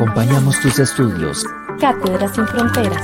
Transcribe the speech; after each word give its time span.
Acompañamos 0.00 0.60
tus 0.60 0.78
estudios. 0.78 1.44
Cátedras 1.80 2.32
sin 2.32 2.46
fronteras. 2.46 3.02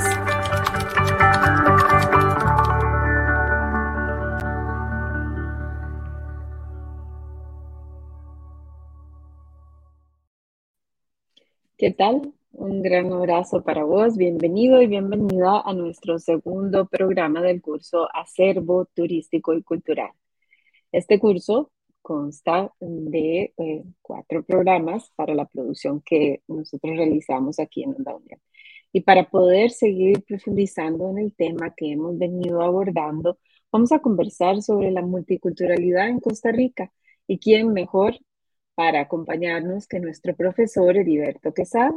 ¿Qué 11.77 11.91
tal? 11.91 12.33
Un 12.53 12.81
gran 12.81 13.11
abrazo 13.11 13.61
para 13.61 13.83
vos. 13.83 14.15
Bienvenido 14.15 14.81
y 14.81 14.87
bienvenida 14.87 15.63
a 15.65 15.73
nuestro 15.73 16.17
segundo 16.17 16.85
programa 16.85 17.41
del 17.41 17.61
curso 17.61 18.07
Acervo 18.13 18.85
Turístico 18.85 19.53
y 19.53 19.63
Cultural. 19.63 20.11
Este 20.93 21.19
curso 21.19 21.71
consta 22.05 22.71
de 22.79 23.53
eh, 23.57 23.83
cuatro 24.01 24.43
programas 24.43 25.11
para 25.15 25.33
la 25.33 25.45
producción 25.45 26.01
que 26.01 26.43
nosotros 26.47 26.95
realizamos 26.95 27.59
aquí 27.59 27.83
en 27.83 27.95
Onda 27.95 28.15
Unión. 28.15 28.39
Y 28.93 29.01
para 29.01 29.29
poder 29.29 29.71
seguir 29.71 30.23
profundizando 30.23 31.09
en 31.09 31.17
el 31.17 31.35
tema 31.35 31.73
que 31.75 31.91
hemos 31.93 32.17
venido 32.17 32.61
abordando, 32.61 33.39
vamos 33.71 33.91
a 33.91 33.99
conversar 33.99 34.61
sobre 34.61 34.91
la 34.91 35.01
multiculturalidad 35.01 36.09
en 36.09 36.19
Costa 36.19 36.51
Rica. 36.51 36.91
¿Y 37.27 37.39
quién 37.39 37.73
mejor 37.73 38.19
para 38.75 39.01
acompañarnos 39.01 39.87
que 39.87 39.99
nuestro 39.99 40.35
profesor 40.35 40.97
Heriberto 40.97 41.53
Quesada. 41.53 41.93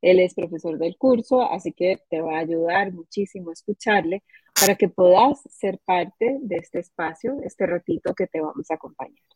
Él 0.00 0.20
es 0.20 0.34
profesor 0.34 0.78
del 0.78 0.96
curso, 0.98 1.42
así 1.42 1.72
que 1.72 2.00
te 2.10 2.20
va 2.20 2.36
a 2.36 2.40
ayudar 2.40 2.92
muchísimo 2.92 3.50
a 3.50 3.52
escucharle 3.54 4.22
para 4.58 4.74
que 4.76 4.88
puedas 4.88 5.40
ser 5.50 5.78
parte 5.84 6.38
de 6.42 6.56
este 6.56 6.80
espacio, 6.80 7.36
este 7.44 7.66
ratito 7.66 8.14
que 8.14 8.26
te 8.26 8.40
vamos 8.40 8.70
a 8.70 8.74
acompañar. 8.74 9.33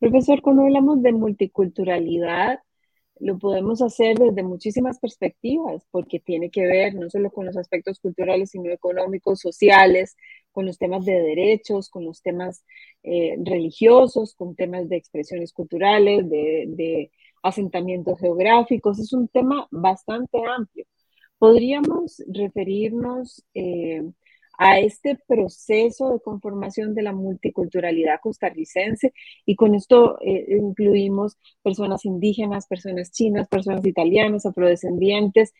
Profesor, 0.00 0.40
cuando 0.42 0.62
hablamos 0.62 1.02
de 1.02 1.12
multiculturalidad, 1.12 2.60
lo 3.20 3.38
podemos 3.38 3.82
hacer 3.82 4.16
desde 4.18 4.42
muchísimas 4.42 4.98
perspectivas, 4.98 5.86
porque 5.90 6.20
tiene 6.20 6.50
que 6.50 6.66
ver 6.66 6.94
no 6.94 7.10
solo 7.10 7.30
con 7.30 7.44
los 7.46 7.56
aspectos 7.56 8.00
culturales, 8.00 8.50
sino 8.50 8.70
económicos, 8.70 9.40
sociales, 9.40 10.16
con 10.52 10.64
los 10.66 10.78
temas 10.78 11.04
de 11.04 11.20
derechos, 11.20 11.90
con 11.90 12.06
los 12.06 12.22
temas 12.22 12.64
eh, 13.02 13.36
religiosos, 13.44 14.34
con 14.34 14.56
temas 14.56 14.88
de 14.88 14.96
expresiones 14.96 15.52
culturales, 15.52 16.28
de, 16.30 17.10
asentamientos 17.42 18.18
geográficos. 18.20 18.98
Es 18.98 19.12
un 19.12 19.28
tema 19.28 19.66
bastante 19.70 20.38
amplio. 20.46 20.86
Podríamos 21.38 22.22
referirnos 22.28 23.44
eh, 23.54 24.02
a 24.62 24.78
este 24.78 25.18
proceso 25.26 26.12
de 26.12 26.20
conformación 26.20 26.94
de 26.94 27.00
la 27.00 27.14
multiculturalidad 27.14 28.20
costarricense 28.22 29.14
y 29.46 29.56
con 29.56 29.74
esto 29.74 30.18
eh, 30.20 30.48
incluimos 30.50 31.38
personas 31.62 32.04
indígenas, 32.04 32.66
personas 32.66 33.10
chinas, 33.10 33.48
personas 33.48 33.86
italianas, 33.86 34.44
afrodescendientes, 34.44 35.54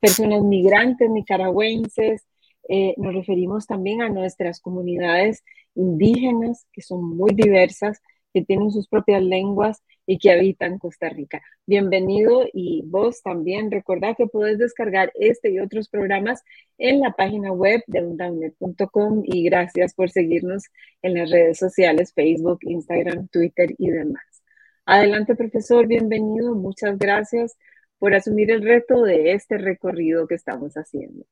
personas 0.00 0.42
migrantes 0.42 1.08
nicaragüenses. 1.08 2.26
Eh, 2.68 2.94
nos 2.96 3.14
referimos 3.14 3.68
también 3.68 4.02
a 4.02 4.08
nuestras 4.08 4.60
comunidades 4.60 5.44
indígenas, 5.76 6.66
que 6.72 6.82
son 6.82 7.16
muy 7.16 7.30
diversas, 7.32 8.02
que 8.34 8.42
tienen 8.42 8.72
sus 8.72 8.88
propias 8.88 9.22
lenguas 9.22 9.80
y 10.10 10.18
que 10.18 10.32
habitan 10.32 10.80
Costa 10.80 11.08
Rica. 11.08 11.40
Bienvenido 11.66 12.44
y 12.52 12.82
vos 12.84 13.22
también. 13.22 13.70
Recordad 13.70 14.16
que 14.16 14.26
podés 14.26 14.58
descargar 14.58 15.12
este 15.14 15.52
y 15.52 15.60
otros 15.60 15.88
programas 15.88 16.42
en 16.78 16.98
la 16.98 17.12
página 17.12 17.52
web 17.52 17.80
de 17.86 18.02
undaunet.com 18.02 19.22
y 19.24 19.44
gracias 19.44 19.94
por 19.94 20.10
seguirnos 20.10 20.64
en 21.02 21.14
las 21.14 21.30
redes 21.30 21.58
sociales, 21.58 22.12
Facebook, 22.12 22.58
Instagram, 22.62 23.28
Twitter 23.28 23.72
y 23.78 23.88
demás. 23.88 24.42
Adelante, 24.84 25.36
profesor, 25.36 25.86
bienvenido. 25.86 26.56
Muchas 26.56 26.98
gracias 26.98 27.56
por 28.00 28.12
asumir 28.12 28.50
el 28.50 28.62
reto 28.62 29.04
de 29.04 29.30
este 29.30 29.58
recorrido 29.58 30.26
que 30.26 30.34
estamos 30.34 30.74
haciendo. 30.74 31.24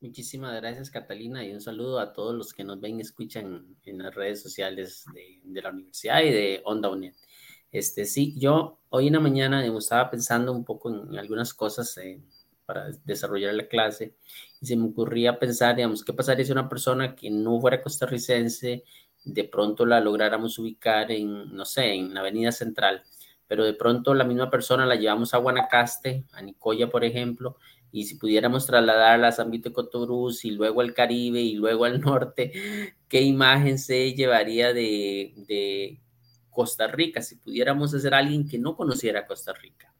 Muchísimas 0.00 0.58
gracias, 0.60 0.90
Catalina, 0.90 1.44
y 1.44 1.52
un 1.52 1.60
saludo 1.60 2.00
a 2.00 2.14
todos 2.14 2.34
los 2.34 2.54
que 2.54 2.64
nos 2.64 2.80
ven 2.80 2.98
y 2.98 3.02
escuchan 3.02 3.76
en 3.84 3.98
las 3.98 4.14
redes 4.14 4.42
sociales 4.42 5.04
de, 5.12 5.60
la 5.60 5.70
universidad 5.70 6.22
y 6.22 6.30
de 6.30 6.62
Onda 6.64 6.88
UNED. 6.88 7.12
Este, 7.72 8.04
sí, 8.04 8.34
yo 8.38 8.80
hoy 8.88 9.06
en 9.06 9.14
la 9.14 9.20
mañana 9.20 9.64
estaba 9.78 10.10
pensando 10.10 10.52
un 10.52 10.64
poco 10.64 10.90
en, 10.90 11.16
algunas 11.18 11.54
cosas 11.54 11.96
eh, 11.98 12.20
para 12.66 12.90
desarrollar 13.04 13.54
la 13.54 13.68
clase 13.68 14.16
y 14.60 14.66
se 14.66 14.76
me 14.76 14.86
ocurría 14.86 15.38
pensar, 15.38 15.76
digamos, 15.76 16.04
qué 16.04 16.12
pasaría 16.12 16.44
si 16.44 16.52
una 16.52 16.68
persona 16.68 17.14
que 17.14 17.30
no 17.30 17.60
fuera 17.60 17.82
costarricense 17.82 18.84
de 19.24 19.44
pronto 19.44 19.86
la 19.86 20.00
lográramos 20.00 20.58
ubicar 20.58 21.10
en, 21.12 21.54
no 21.54 21.64
sé, 21.64 21.94
en 21.94 22.14
la 22.14 22.20
Avenida 22.20 22.52
Central, 22.52 23.02
pero 23.46 23.64
de 23.64 23.74
pronto 23.74 24.14
la 24.14 24.24
misma 24.24 24.50
persona 24.50 24.86
la 24.86 24.96
llevamos 24.96 25.34
a 25.34 25.38
Guanacaste, 25.38 26.24
a 26.32 26.42
Nicoya, 26.42 26.88
por 26.90 27.04
ejemplo, 27.04 27.56
y 27.92 28.04
si 28.04 28.16
pudiéramos 28.16 28.66
trasladarla 28.66 29.28
a 29.28 29.32
San 29.32 29.50
Vito 29.50 29.70
de 29.70 30.32
y 30.44 30.50
luego 30.52 30.80
al 30.80 30.94
Caribe 30.94 31.40
y 31.40 31.54
luego 31.54 31.84
al 31.84 32.00
norte, 32.00 32.52
¿qué 33.08 33.22
imagen 33.22 33.78
se 33.78 34.14
llevaría 34.14 34.72
de, 34.72 35.34
de 35.48 36.00
Costa 36.50 36.86
Rica? 36.88 37.22
Si 37.22 37.36
pudiéramos 37.36 37.94
hacer 37.94 38.14
alguien 38.14 38.48
que 38.48 38.58
no 38.58 38.76
conociera 38.76 39.26
Costa 39.26 39.52
Rica. 39.52 39.94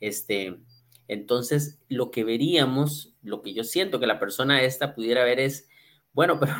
Este, 0.00 0.58
entonces, 1.08 1.78
lo 1.88 2.10
que 2.10 2.24
veríamos, 2.24 3.14
lo 3.22 3.42
que 3.42 3.52
yo 3.52 3.64
siento 3.64 4.00
que 4.00 4.06
la 4.06 4.20
persona 4.20 4.62
esta 4.62 4.94
pudiera 4.94 5.24
ver 5.24 5.40
es, 5.40 5.68
bueno, 6.12 6.38
pero 6.40 6.54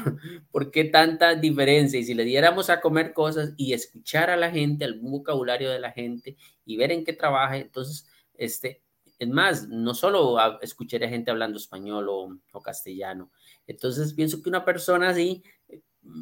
¿por 0.51 0.71
qué 0.71 0.85
tanta 0.85 1.35
diferencia? 1.35 1.99
Y 1.99 2.05
si 2.05 2.15
le 2.15 2.25
diéramos 2.25 2.71
a 2.71 2.81
comer 2.81 3.13
cosas 3.13 3.55
y 3.57 3.73
escuchar 3.73 4.31
a 4.31 4.37
la 4.37 4.51
gente, 4.51 4.85
algún 4.85 5.13
vocabulario 5.13 5.71
de 5.71 5.81
la 5.81 5.93
gente 5.93 6.37
y 6.65 6.77
ver 6.77 6.93
en 6.93 7.05
qué 7.05 7.13
trabaja, 7.13 7.57
entonces, 7.59 8.07
este, 8.35 8.83
es 9.21 9.29
más, 9.29 9.69
no 9.69 9.95
solo 9.95 10.39
escuchar 10.63 11.05
a 11.05 11.09
gente 11.09 11.31
hablando 11.31 11.59
español 11.59 12.07
o, 12.09 12.63
castellano. 12.63 13.31
Entonces 13.67 14.15
pienso 14.15 14.43
que 14.43 14.49
una 14.49 14.65
persona 14.65 15.11
así 15.11 15.43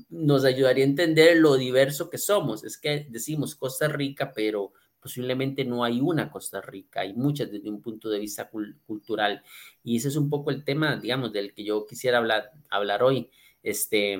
nos 0.08 0.44
ayudaría 0.44 0.84
a 0.84 0.88
entender 0.88 1.36
lo 1.36 1.56
diverso 1.56 2.10
que 2.10 2.18
somos. 2.18 2.64
Es 2.64 2.78
que 2.78 3.06
decimos 3.10 3.54
Costa 3.54 3.88
Rica, 3.88 4.32
pero 4.34 4.72
posiblemente 5.00 5.64
no 5.64 5.84
hay 5.84 6.00
una 6.00 6.30
Costa 6.30 6.60
Rica, 6.60 7.00
hay 7.00 7.14
muchas 7.14 7.50
desde 7.50 7.70
un 7.70 7.80
punto 7.80 8.08
de 8.10 8.18
vista 8.18 8.50
cultural. 8.86 9.42
Y 9.82 9.96
ese 9.96 10.08
es 10.08 10.16
un 10.16 10.28
poco 10.28 10.50
el 10.50 10.64
tema, 10.64 10.96
digamos, 10.96 11.32
del 11.32 11.54
que 11.54 11.64
yo 11.64 11.86
quisiera 11.86 12.18
hablar, 12.18 12.50
hablar 12.68 13.02
hoy. 13.02 13.30
Este, 13.62 14.18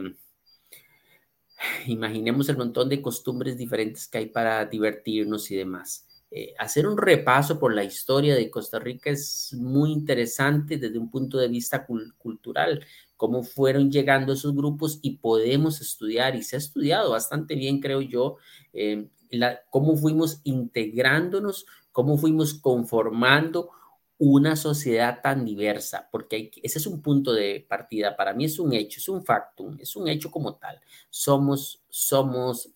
imaginemos 1.86 2.48
el 2.48 2.56
montón 2.56 2.88
de 2.88 3.02
costumbres 3.02 3.56
diferentes 3.56 4.06
que 4.08 4.18
hay 4.18 4.26
para 4.26 4.64
divertirnos 4.64 5.50
y 5.50 5.56
demás. 5.56 6.06
Eh, 6.30 6.54
hacer 6.58 6.86
un 6.86 6.98
repaso 6.98 7.58
por 7.58 7.74
la 7.74 7.84
historia 7.84 8.34
de 8.34 8.50
Costa 8.50 8.78
Rica 8.78 9.08
es 9.10 9.54
muy 9.54 9.92
interesante 9.92 10.76
desde 10.76 10.98
un 10.98 11.10
punto 11.10 11.38
de 11.38 11.48
vista 11.48 11.86
cultural, 11.86 12.84
cómo 13.18 13.42
fueron 13.42 13.90
llegando 13.90 14.32
esos 14.32 14.54
grupos 14.54 15.00
y 15.02 15.18
podemos 15.18 15.82
estudiar, 15.82 16.36
y 16.36 16.42
se 16.42 16.56
ha 16.56 16.58
estudiado 16.58 17.10
bastante 17.10 17.56
bien, 17.56 17.80
creo 17.80 18.00
yo, 18.00 18.36
eh, 18.72 19.08
cómo 19.70 19.96
fuimos 19.96 20.40
integrándonos, 20.44 21.66
cómo 21.92 22.16
fuimos 22.16 22.54
conformando 22.54 23.70
una 24.18 24.56
sociedad 24.56 25.20
tan 25.20 25.44
diversa, 25.44 26.08
porque 26.10 26.50
ese 26.62 26.78
es 26.78 26.86
un 26.86 27.02
punto 27.02 27.32
de 27.32 27.66
partida, 27.68 28.16
para 28.16 28.32
mí 28.32 28.44
es 28.44 28.58
un 28.58 28.72
hecho, 28.72 29.00
es 29.00 29.08
un 29.08 29.24
factum, 29.24 29.76
es 29.80 29.96
un 29.96 30.08
hecho 30.08 30.30
como 30.30 30.54
tal, 30.54 30.80
somos, 31.10 31.82
somos 31.88 32.70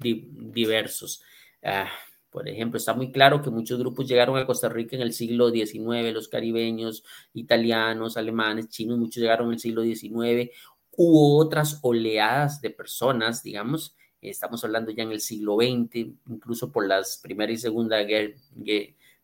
diversos. 0.00 1.22
Ah, 1.62 1.88
por 2.32 2.48
ejemplo, 2.48 2.78
está 2.78 2.94
muy 2.94 3.12
claro 3.12 3.42
que 3.42 3.50
muchos 3.50 3.78
grupos 3.78 4.08
llegaron 4.08 4.38
a 4.38 4.46
Costa 4.46 4.70
Rica 4.70 4.96
en 4.96 5.02
el 5.02 5.12
siglo 5.12 5.50
XIX, 5.50 6.14
los 6.14 6.28
caribeños, 6.28 7.04
italianos, 7.34 8.16
alemanes, 8.16 8.70
chinos, 8.70 8.98
muchos 8.98 9.20
llegaron 9.20 9.48
en 9.48 9.52
el 9.54 9.58
siglo 9.60 9.82
XIX. 9.82 10.50
Hubo 10.96 11.36
otras 11.36 11.78
oleadas 11.82 12.62
de 12.62 12.70
personas, 12.70 13.42
digamos, 13.42 13.96
estamos 14.22 14.64
hablando 14.64 14.90
ya 14.92 15.02
en 15.02 15.12
el 15.12 15.20
siglo 15.20 15.56
XX, 15.56 16.14
incluso 16.30 16.72
por 16.72 16.86
las 16.88 17.18
Primera 17.18 17.52
y 17.52 17.58
Segunda 17.58 18.02
Guerra 18.02 18.34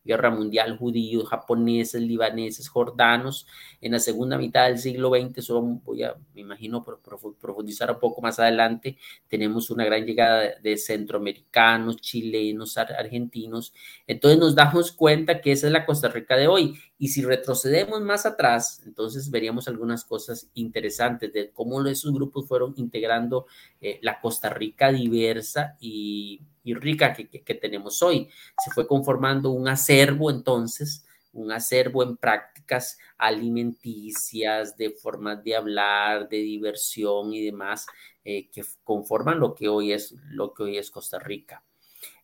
Mundial, 0.05 0.77
judíos, 0.77 1.27
japoneses, 1.29 2.01
libaneses, 2.01 2.67
jordanos. 2.67 3.45
En 3.79 3.91
la 3.91 3.99
segunda 3.99 4.37
mitad 4.37 4.67
del 4.67 4.79
siglo 4.79 5.11
XX, 5.11 5.45
solo 5.45 5.61
voy 5.83 6.03
a, 6.03 6.15
me 6.33 6.41
imagino, 6.41 6.83
profundizar 6.83 7.91
un 7.91 7.99
poco 7.99 8.21
más 8.21 8.39
adelante, 8.39 8.97
tenemos 9.27 9.69
una 9.69 9.85
gran 9.85 10.05
llegada 10.05 10.55
de 10.63 10.77
centroamericanos, 10.77 11.97
chilenos, 11.97 12.77
argentinos. 12.77 13.73
Entonces 14.07 14.39
nos 14.39 14.55
damos 14.55 14.91
cuenta 14.91 15.41
que 15.41 15.51
esa 15.51 15.67
es 15.67 15.73
la 15.73 15.85
Costa 15.85 16.07
Rica 16.07 16.35
de 16.35 16.47
hoy. 16.47 16.79
Y 16.97 17.09
si 17.09 17.23
retrocedemos 17.23 18.01
más 18.01 18.25
atrás, 18.25 18.81
entonces 18.85 19.29
veríamos 19.29 19.67
algunas 19.67 20.05
cosas 20.05 20.49
interesantes 20.53 21.31
de 21.31 21.51
cómo 21.51 21.85
esos 21.85 22.13
grupos 22.13 22.47
fueron 22.47 22.73
integrando 22.77 23.45
eh, 23.79 23.99
la 24.01 24.19
Costa 24.19 24.49
Rica 24.49 24.91
diversa 24.91 25.77
y 25.79 26.41
y 26.63 26.73
rica 26.73 27.13
que, 27.13 27.55
tenemos 27.55 28.01
hoy. 28.01 28.29
Se 28.63 28.71
fue 28.71 28.87
conformando 28.87 29.51
un 29.51 29.67
acervo 29.67 30.29
entonces, 30.29 31.05
un 31.33 31.51
acervo 31.51 32.03
en 32.03 32.17
prácticas 32.17 32.97
alimenticias, 33.17 34.77
de 34.77 34.91
formas 34.91 35.43
de 35.43 35.55
hablar, 35.55 36.29
de 36.29 36.37
diversión 36.37 37.33
y 37.33 37.43
demás, 37.45 37.85
eh, 38.23 38.49
que 38.49 38.63
conforman 38.83 39.39
lo 39.39 39.55
que 39.55 39.69
hoy 39.69 39.93
es, 39.93 40.15
lo 40.29 40.53
que 40.53 40.63
hoy 40.63 40.77
es 40.77 40.91
Costa 40.91 41.19
Rica. 41.19 41.63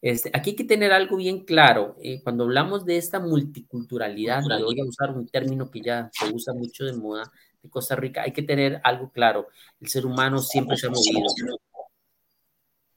Este, 0.02 0.30
aquí 0.34 0.52
hay 0.52 0.56
que 0.56 0.64
tener 0.64 0.92
algo 0.92 1.18
bien 1.18 1.46
claro. 1.46 1.96
Eh, 2.02 2.22
cuando 2.24 2.44
hablamos 2.44 2.86
de 2.86 2.98
esta 2.98 3.20
multiculturalidad, 3.20 4.44
voy 4.44 4.80
a 4.80 4.86
usar 4.86 5.12
un 5.12 5.28
término 5.28 5.70
que 5.70 5.82
ya 5.82 6.10
se 6.14 6.34
usa 6.34 6.54
mucho 6.54 6.86
de 6.86 6.94
moda 6.94 7.32
de 7.62 7.70
Costa 7.70 7.96
Rica, 7.96 8.22
hay 8.22 8.32
que 8.32 8.44
tener 8.44 8.80
algo 8.84 9.10
claro. 9.12 9.48
El 9.80 9.88
ser 9.88 10.06
humano 10.06 10.40
siempre 10.42 10.78
se 10.78 10.88
ha 10.88 10.90
movido 10.90 11.28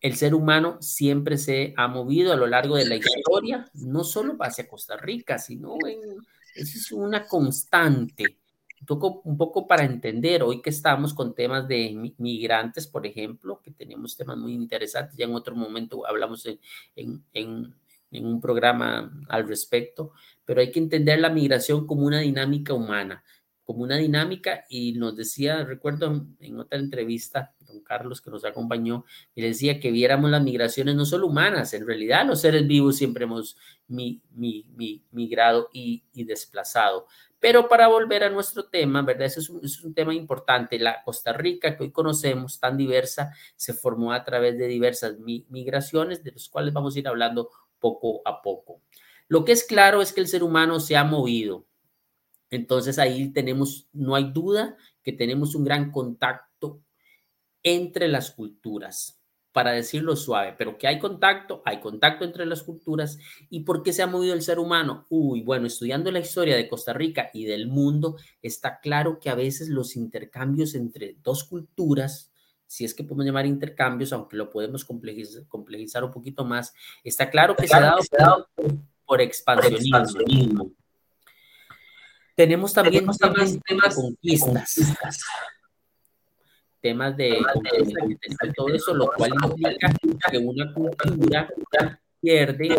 el 0.00 0.16
ser 0.16 0.34
humano 0.34 0.78
siempre 0.80 1.38
se 1.38 1.74
ha 1.76 1.88
movido 1.88 2.32
a 2.32 2.36
lo 2.36 2.46
largo 2.46 2.76
de 2.76 2.86
la 2.86 2.96
historia, 2.96 3.68
no 3.74 4.04
solo 4.04 4.36
hacia 4.40 4.68
Costa 4.68 4.96
Rica, 4.96 5.38
sino 5.38 5.76
en, 5.86 5.98
eso 6.54 6.78
es 6.78 6.92
una 6.92 7.26
constante. 7.26 8.38
Un 9.24 9.36
poco, 9.36 9.66
para 9.66 9.84
entender, 9.84 10.44
hoy 10.44 10.62
que 10.62 10.70
estamos 10.70 11.12
con 11.12 11.34
temas 11.34 11.66
de 11.66 12.12
migrantes, 12.18 12.86
por 12.86 13.06
ejemplo, 13.06 13.60
que 13.60 13.72
tenemos 13.72 14.16
temas 14.16 14.36
muy 14.38 14.54
interesantes, 14.54 15.16
ya 15.16 15.24
en 15.24 15.34
otro 15.34 15.56
momento 15.56 16.06
hablamos 16.06 16.46
en, 16.94 17.24
en 17.34 17.74
un 18.24 18.40
programa 18.40 19.12
al 19.28 19.48
respecto, 19.48 20.12
pero 20.44 20.60
hay 20.60 20.70
que 20.70 20.78
entender 20.78 21.18
la 21.18 21.28
migración 21.28 21.88
como 21.88 22.06
una 22.06 22.20
dinámica 22.20 22.72
humana 22.72 23.24
como 23.68 23.82
una 23.82 23.98
dinámica 23.98 24.64
y 24.70 24.92
nos 24.92 25.14
decía, 25.14 25.62
recuerdo 25.62 26.26
en 26.40 26.58
otra 26.58 26.78
entrevista, 26.78 27.54
don 27.68 27.80
Carlos 27.82 28.20
que 28.20 28.30
nos 28.30 28.44
acompañó, 28.44 29.04
y 29.34 29.42
decía 29.42 29.78
que 29.78 29.90
viéramos 29.90 30.30
las 30.30 30.42
migraciones 30.42 30.96
no 30.96 31.04
solo 31.04 31.26
humanas, 31.26 31.74
en 31.74 31.86
realidad 31.86 32.26
los 32.26 32.40
seres 32.40 32.66
vivos 32.66 32.96
siempre 32.96 33.24
hemos 33.24 33.56
migrado 33.86 35.68
y, 35.72 36.02
desplazado. 36.24 37.06
Pero 37.38 37.68
para 37.68 37.86
volver 37.86 38.24
a 38.24 38.30
nuestro 38.30 38.64
tema, 38.64 39.02
¿verdad? 39.02 39.26
Ese 39.26 39.40
es, 39.40 39.48
un, 39.48 39.64
es 39.64 39.80
un 39.84 39.94
tema 39.94 40.12
importante. 40.12 40.76
La 40.78 41.04
Costa 41.04 41.32
Rica 41.32 41.76
que 41.76 41.84
hoy 41.84 41.92
conocemos, 41.92 42.58
tan 42.58 42.76
diversa, 42.76 43.32
se 43.54 43.74
formó 43.74 44.12
a 44.12 44.24
través 44.24 44.58
de 44.58 44.66
diversas 44.66 45.18
migraciones, 45.20 46.24
de 46.24 46.32
las 46.32 46.48
cuales 46.48 46.74
vamos 46.74 46.96
a 46.96 46.98
ir 46.98 47.06
hablando 47.06 47.50
poco 47.78 48.22
a 48.24 48.42
poco. 48.42 48.80
Lo 49.28 49.44
que 49.44 49.52
es 49.52 49.62
claro 49.62 50.02
es 50.02 50.12
que 50.12 50.20
el 50.20 50.26
ser 50.26 50.42
humano 50.42 50.80
se 50.80 50.96
ha 50.96 51.04
movido, 51.04 51.68
entonces 52.50 52.98
ahí 52.98 53.30
tenemos, 53.32 53.88
no 53.92 54.14
hay 54.14 54.30
duda 54.32 54.76
que 55.02 55.12
tenemos 55.12 55.54
un 55.54 55.64
gran 55.64 55.90
contacto 55.90 56.47
entre 57.62 58.08
las 58.08 58.30
culturas, 58.30 59.18
para 59.52 59.72
decirlo 59.72 60.14
suave, 60.14 60.54
pero 60.56 60.78
que 60.78 60.86
hay 60.86 60.98
contacto, 60.98 61.62
hay 61.64 61.80
contacto 61.80 62.24
entre 62.24 62.46
las 62.46 62.62
culturas. 62.62 63.18
¿Y 63.50 63.60
por 63.60 63.82
qué 63.82 63.92
se 63.92 64.02
ha 64.02 64.06
movido 64.06 64.34
el 64.34 64.42
ser 64.42 64.58
humano? 64.58 65.06
Uy, 65.08 65.42
bueno, 65.42 65.66
estudiando 65.66 66.12
la 66.12 66.20
historia 66.20 66.54
de 66.54 66.68
Costa 66.68 66.92
Rica 66.92 67.30
y 67.32 67.44
del 67.44 67.66
mundo, 67.66 68.16
está 68.40 68.78
claro 68.80 69.18
que 69.18 69.30
a 69.30 69.34
veces 69.34 69.68
los 69.68 69.96
intercambios 69.96 70.74
entre 70.74 71.16
dos 71.22 71.44
culturas, 71.44 72.30
si 72.66 72.84
es 72.84 72.94
que 72.94 73.02
podemos 73.02 73.26
llamar 73.26 73.46
intercambios, 73.46 74.12
aunque 74.12 74.36
lo 74.36 74.50
podemos 74.50 74.84
complejizar, 74.84 76.04
un 76.04 76.12
poquito 76.12 76.44
más, 76.44 76.72
está 77.02 77.28
claro 77.30 77.56
que 77.56 77.66
se 77.66 77.74
ha 77.74 77.80
dado, 77.80 78.46
por, 79.04 79.20
expansionismo. 79.20 80.70
Tenemos 82.36 82.72
también 82.72 83.06
temas, 83.66 83.96
de 83.96 84.02
conquistas. 84.02 84.94
Temas 86.80 87.16
de 87.16 87.38
todo 88.56 88.68
eso, 88.68 88.94
lo 88.94 89.10
cual 89.16 89.32
implica 89.44 89.92
que 90.30 90.38
una 90.38 90.72
cultura 90.72 91.48
pierde, 92.20 92.78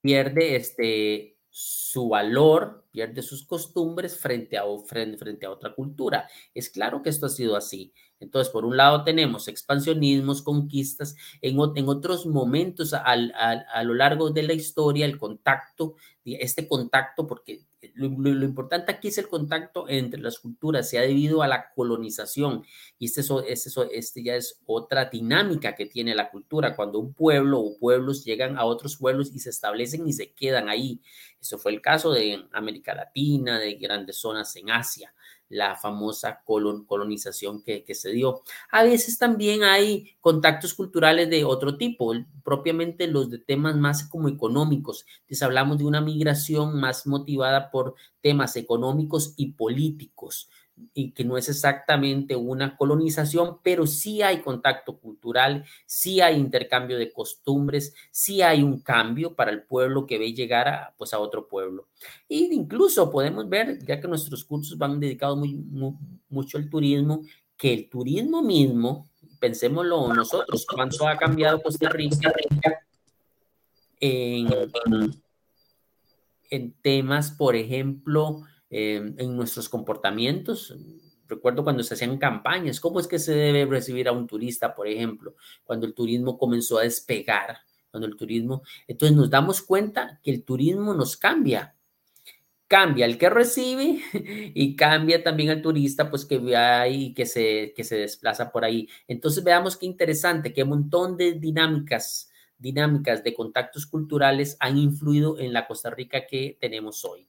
pierde 0.00 0.56
este, 0.56 1.38
su 1.48 2.08
valor, 2.08 2.84
pierde 2.90 3.22
sus 3.22 3.46
costumbres 3.46 4.18
frente 4.18 4.58
a, 4.58 4.64
frente, 4.84 5.16
frente 5.16 5.46
a 5.46 5.50
otra 5.50 5.72
cultura. 5.72 6.28
Es 6.52 6.68
claro 6.68 7.00
que 7.00 7.10
esto 7.10 7.26
ha 7.26 7.30
sido 7.30 7.56
así. 7.56 7.92
Entonces, 8.24 8.52
por 8.52 8.64
un 8.64 8.76
lado 8.76 9.04
tenemos 9.04 9.48
expansionismos, 9.48 10.42
conquistas, 10.42 11.16
en, 11.40 11.58
otros 11.58 12.26
momentos 12.26 12.92
a 12.94 13.84
lo 13.84 13.94
largo 13.94 14.30
de 14.30 14.42
la 14.42 14.52
historia, 14.52 15.06
el 15.06 15.18
contacto 15.18 15.94
este 16.24 16.66
contacto, 16.66 17.26
porque 17.26 17.60
lo, 17.94 18.06
importante 18.06 18.90
aquí 18.90 19.08
es 19.08 19.18
el 19.18 19.28
contacto 19.28 19.86
entre 19.88 20.20
las 20.20 20.38
culturas, 20.38 20.88
se 20.88 20.98
ha 20.98 21.02
debido 21.02 21.42
a 21.42 21.48
la 21.48 21.70
colonización 21.74 22.64
y 22.98 23.06
este, 23.06 23.20
este, 23.48 23.70
este 23.92 24.22
ya 24.22 24.34
es 24.34 24.60
otra 24.64 25.04
dinámica 25.06 25.74
que 25.74 25.84
tiene 25.84 26.14
la 26.14 26.30
cultura, 26.30 26.74
cuando 26.74 26.98
un 26.98 27.12
pueblo 27.12 27.60
o 27.60 27.78
pueblos 27.78 28.24
llegan 28.24 28.56
a 28.56 28.64
otros 28.64 28.96
pueblos 28.96 29.30
y 29.34 29.38
se 29.38 29.50
establecen 29.50 30.08
y 30.08 30.14
se 30.14 30.32
quedan 30.32 30.68
ahí. 30.70 31.02
Eso 31.40 31.58
fue 31.58 31.72
el 31.72 31.82
caso 31.82 32.10
de 32.10 32.42
América 32.52 32.94
Latina, 32.94 33.58
de 33.58 33.74
grandes 33.74 34.16
zonas 34.16 34.56
en 34.56 34.70
Asia 34.70 35.12
la 35.54 35.76
famosa 35.76 36.42
colonización 36.44 37.62
que, 37.62 37.84
se 37.94 38.10
dio. 38.10 38.42
A 38.72 38.82
veces 38.82 39.18
también 39.18 39.62
hay 39.62 40.16
contactos 40.20 40.74
culturales 40.74 41.30
de 41.30 41.44
otro 41.44 41.76
tipo, 41.76 42.12
propiamente 42.42 43.06
los 43.06 43.30
de 43.30 43.38
temas 43.38 43.76
más 43.76 44.02
como 44.08 44.28
económicos. 44.28 45.06
Entonces 45.20 45.42
hablamos 45.42 45.78
de 45.78 45.84
una 45.84 46.00
migración 46.00 46.80
más 46.80 47.06
motivada 47.06 47.70
por 47.70 47.94
temas 48.20 48.56
económicos 48.56 49.34
y 49.36 49.52
políticos 49.52 50.50
y 50.92 51.12
que 51.12 51.24
no 51.24 51.36
es 51.36 51.48
exactamente 51.48 52.34
una 52.34 52.76
colonización, 52.76 53.58
pero 53.62 53.86
sí 53.86 54.22
hay 54.22 54.40
contacto 54.40 54.98
cultural, 54.98 55.64
sí 55.86 56.20
hay 56.20 56.36
intercambio 56.36 56.98
de 56.98 57.12
costumbres, 57.12 57.94
sí 58.10 58.42
hay 58.42 58.62
un 58.62 58.80
cambio 58.80 59.34
para 59.34 59.50
el 59.50 59.62
pueblo 59.62 60.06
que 60.06 60.18
ve 60.18 60.32
llegar 60.32 60.68
a, 60.68 60.94
pues, 60.96 61.14
a 61.14 61.20
otro 61.20 61.46
pueblo. 61.46 61.88
Y 62.28 62.52
incluso 62.52 63.10
podemos 63.10 63.48
ver, 63.48 63.78
ya 63.84 64.00
que 64.00 64.08
nuestros 64.08 64.44
cursos 64.44 64.76
van 64.76 64.98
dedicados 64.98 65.38
muy, 65.38 65.60
mucho 66.28 66.58
al 66.58 66.68
turismo, 66.68 67.22
que 67.56 67.72
el 67.72 67.88
turismo 67.88 68.42
mismo, 68.42 69.08
pensémoslo 69.38 70.12
nosotros, 70.12 70.66
cuánto 70.66 71.06
ha 71.06 71.16
cambiado 71.16 71.62
Costa 71.62 71.88
Rica 71.88 72.32
en, 74.00 74.48
en 76.50 76.72
temas, 76.82 77.30
por 77.30 77.54
ejemplo, 77.54 78.42
Em, 78.76 79.14
en 79.18 79.36
nuestros 79.36 79.68
comportamientos. 79.68 80.76
Recuerdo 81.28 81.62
cuando 81.62 81.84
se 81.84 81.94
hacían 81.94 82.18
campañas, 82.18 82.80
¿cómo 82.80 82.98
es 82.98 83.06
que 83.06 83.20
se 83.20 83.32
debe 83.32 83.66
recibir 83.66 84.08
a 84.08 84.12
un 84.12 84.26
turista, 84.26 84.74
por 84.74 84.88
ejemplo? 84.88 85.36
Cuando 85.62 85.86
el 85.86 85.94
turismo 85.94 86.36
comenzó 86.36 86.78
a 86.78 86.82
despegar, 86.82 87.58
cuando 87.92 88.08
el 88.08 88.16
turismo, 88.16 88.64
entonces 88.88 89.16
nos 89.16 89.30
damos 89.30 89.62
cuenta 89.62 90.18
que 90.24 90.32
el 90.32 90.42
turismo 90.42 90.92
nos 90.92 91.16
cambia, 91.16 91.76
cambia 92.66 93.06
el 93.06 93.16
que 93.16 93.30
recibe 93.30 94.00
y 94.56 94.74
cambia 94.74 95.22
también 95.22 95.50
el 95.50 95.62
turista, 95.62 96.10
pues 96.10 96.24
que 96.24 96.38
ve 96.38 96.56
ahí, 96.56 97.14
que 97.14 97.26
se, 97.26 97.72
que 97.76 97.84
se 97.84 97.98
desplaza 97.98 98.50
por 98.50 98.64
ahí. 98.64 98.88
Entonces 99.06 99.44
veamos 99.44 99.76
qué 99.76 99.86
interesante, 99.86 100.52
qué 100.52 100.64
montón 100.64 101.16
de 101.16 101.34
dinámicas, 101.34 102.28
dinámicas 102.58 103.22
de 103.22 103.34
contactos 103.34 103.86
culturales 103.86 104.56
han 104.58 104.78
influido 104.78 105.38
en 105.38 105.52
la 105.52 105.64
Costa 105.68 105.90
Rica 105.90 106.26
que 106.26 106.58
tenemos 106.60 107.04
hoy. 107.04 107.28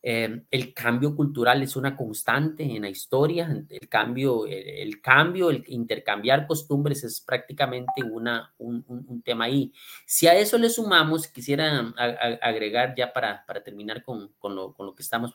Em, 0.00 0.44
el 0.52 0.72
cambio 0.74 1.16
cultural 1.16 1.60
es 1.62 1.74
una 1.74 1.96
constante 1.96 2.62
en 2.62 2.82
la 2.82 2.88
historia, 2.88 3.64
el 3.68 3.88
cambio, 3.88 4.46
el, 4.46 5.00
cambio, 5.00 5.50
el 5.50 5.64
intercambiar 5.66 6.46
costumbres 6.46 7.02
es 7.02 7.20
prácticamente 7.20 8.04
una, 8.04 8.54
un, 8.58 9.22
tema 9.24 9.46
ahí. 9.46 9.72
Si 10.06 10.28
a 10.28 10.36
eso 10.36 10.56
le 10.56 10.70
sumamos, 10.70 11.26
quisiera 11.26 11.92
agregar 12.40 12.94
ya 12.96 13.12
para, 13.12 13.44
para 13.44 13.64
terminar 13.64 14.04
con, 14.04 14.30
con, 14.38 14.54
lo, 14.54 14.72
con, 14.72 14.86
lo, 14.86 14.94
que 14.94 15.02
estamos 15.02 15.32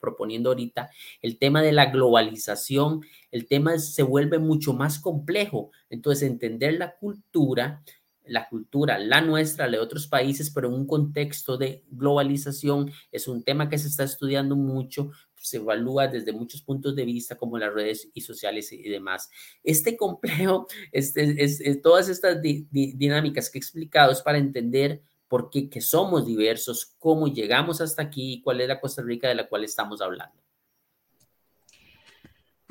proponiendo 0.00 0.48
ahorita, 0.50 0.90
el 1.20 1.38
tema 1.38 1.60
de 1.60 1.72
la 1.72 1.86
globalización, 1.86 3.02
el 3.30 3.46
tema 3.46 3.78
se 3.78 4.02
vuelve 4.02 4.38
mucho 4.38 4.72
más 4.72 4.98
complejo. 4.98 5.70
Entonces, 5.90 6.28
entender 6.28 6.74
la 6.74 6.96
cultura 6.96 7.82
la 8.28 8.48
cultura, 8.48 8.98
la 8.98 9.20
nuestra, 9.20 9.66
la 9.66 9.72
de 9.72 9.78
otros 9.78 10.06
países, 10.06 10.50
pero 10.50 10.68
en 10.68 10.74
un 10.74 10.86
contexto 10.86 11.56
de 11.56 11.84
globalización. 11.90 12.90
Es 13.10 13.28
un 13.28 13.42
tema 13.42 13.68
que 13.68 13.78
se 13.78 13.88
está 13.88 14.04
estudiando 14.04 14.56
mucho, 14.56 15.10
se 15.36 15.58
evalúa 15.58 16.08
desde 16.08 16.32
muchos 16.32 16.62
puntos 16.62 16.94
de 16.94 17.04
vista, 17.04 17.36
como 17.36 17.58
las 17.58 17.72
redes 17.72 18.08
y 18.14 18.20
sociales 18.20 18.72
y 18.72 18.88
demás. 18.88 19.30
Este 19.62 19.96
complejo, 19.96 20.66
este, 20.92 21.42
es, 21.42 21.60
todas 21.82 22.08
estas 22.08 22.40
dinámicas 22.42 23.50
que 23.50 23.58
he 23.58 23.60
explicado 23.60 24.12
es 24.12 24.22
para 24.22 24.38
entender 24.38 25.02
por 25.28 25.50
qué 25.50 25.68
que 25.68 25.80
somos 25.80 26.26
diversos, 26.26 26.94
cómo 26.98 27.28
llegamos 27.28 27.80
hasta 27.80 28.02
aquí 28.02 28.34
y 28.34 28.40
cuál 28.40 28.60
es 28.60 28.68
la 28.68 28.80
Costa 28.80 29.02
Rica 29.02 29.28
de 29.28 29.34
la 29.34 29.48
cual 29.48 29.64
estamos 29.64 30.00
hablando. 30.00 30.47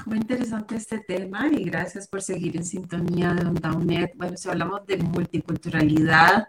Muy 0.07 0.19
interesante 0.19 0.77
este 0.77 0.99
tema 0.99 1.49
y 1.51 1.65
gracias 1.65 2.07
por 2.07 2.21
seguir 2.21 2.55
en 2.55 2.63
sintonía 2.63 3.33
de 3.33 3.45
UNED. 3.45 4.11
Bueno, 4.15 4.37
si 4.37 4.47
hablamos 4.47 4.87
de 4.87 4.95
multiculturalidad, 4.95 6.47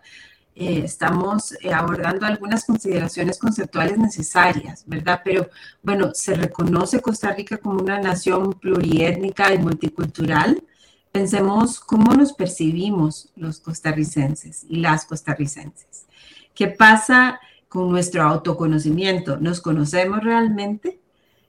eh, 0.55 0.83
estamos 0.85 1.55
eh, 1.61 1.73
abordando 1.73 2.25
algunas 2.25 2.65
consideraciones 2.65 3.37
conceptuales 3.37 3.99
necesarias, 3.99 4.85
¿verdad? 4.87 5.23
Pero 5.25 5.49
bueno, 5.83 6.13
se 6.15 6.35
reconoce 6.35 7.01
Costa 7.01 7.33
Rica 7.33 7.57
como 7.57 7.81
una 7.81 7.99
nación 8.01 8.53
pluriétnica 8.53 9.53
y 9.53 9.59
multicultural. 9.59 10.63
Pensemos 11.11 11.81
cómo 11.81 12.15
nos 12.15 12.35
percibimos 12.35 13.33
los 13.35 13.59
costarricenses 13.59 14.67
y 14.69 14.77
las 14.77 15.05
costarricenses. 15.05 16.07
¿Qué 16.55 16.69
pasa 16.69 17.41
con 17.69 17.91
nuestro 17.91 18.23
autoconocimiento? 18.23 19.37
¿Nos 19.37 19.61
conocemos 19.61 20.23
realmente? 20.23 21.01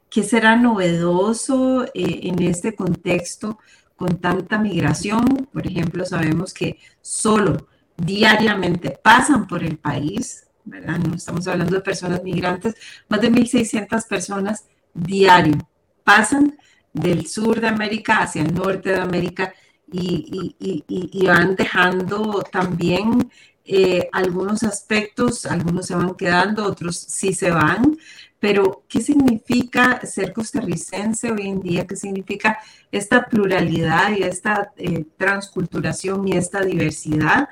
¿Qué 0.10 0.24
será 0.24 0.56
novedoso 0.56 1.86
eh, 1.86 2.22
en 2.24 2.42
este 2.42 2.76
contexto 2.76 3.60
con 3.96 4.20
tanta 4.20 4.58
migración? 4.58 5.48
Por 5.52 5.68
ejemplo, 5.68 6.06
sabemos 6.06 6.54
que 6.54 6.80
solo 7.02 7.68
diariamente 7.96 8.92
pasan 8.92 9.48
por 9.48 9.64
el 9.64 9.78
país, 9.78 10.48
¿verdad? 10.64 10.98
No 11.00 11.16
estamos 11.16 11.48
hablando 11.48 11.76
de 11.76 11.82
personas 11.82 12.24
migrantes, 12.24 12.76
más 13.08 13.22
de 13.22 13.32
1.600 13.32 14.08
personas 14.08 14.66
diario 14.94 15.58
pasan 16.04 16.58
del 16.92 17.28
sur 17.28 17.62
de 17.62 17.68
América 17.68 18.24
hacia 18.24 18.42
el 18.42 18.54
norte 18.54 18.90
de 18.90 18.98
América 18.98 19.54
y, 19.92 21.26
van 21.26 21.56
dejando 21.56 22.44
también 22.52 23.30
eh, 23.64 24.10
algunos 24.12 24.64
aspectos, 24.64 25.46
algunos 25.46 25.86
se 25.86 25.96
van 25.96 26.16
quedando, 26.16 26.66
otros 26.66 26.98
sí 26.98 27.34
se 27.34 27.52
van, 27.52 27.96
pero 28.40 28.84
¿qué 28.88 29.02
significa 29.02 30.06
ser 30.06 30.34
costarricense 30.34 31.32
hoy 31.32 31.48
en 31.48 31.62
día? 31.62 31.86
¿Qué 31.86 31.96
significa 31.96 32.60
esta 32.92 33.26
pluralidad 33.26 34.12
y 34.12 34.24
esta 34.24 34.72
eh, 34.78 35.06
transculturación 35.18 36.28
y 36.28 36.38
esta 36.38 36.62
diversidad? 36.62 37.50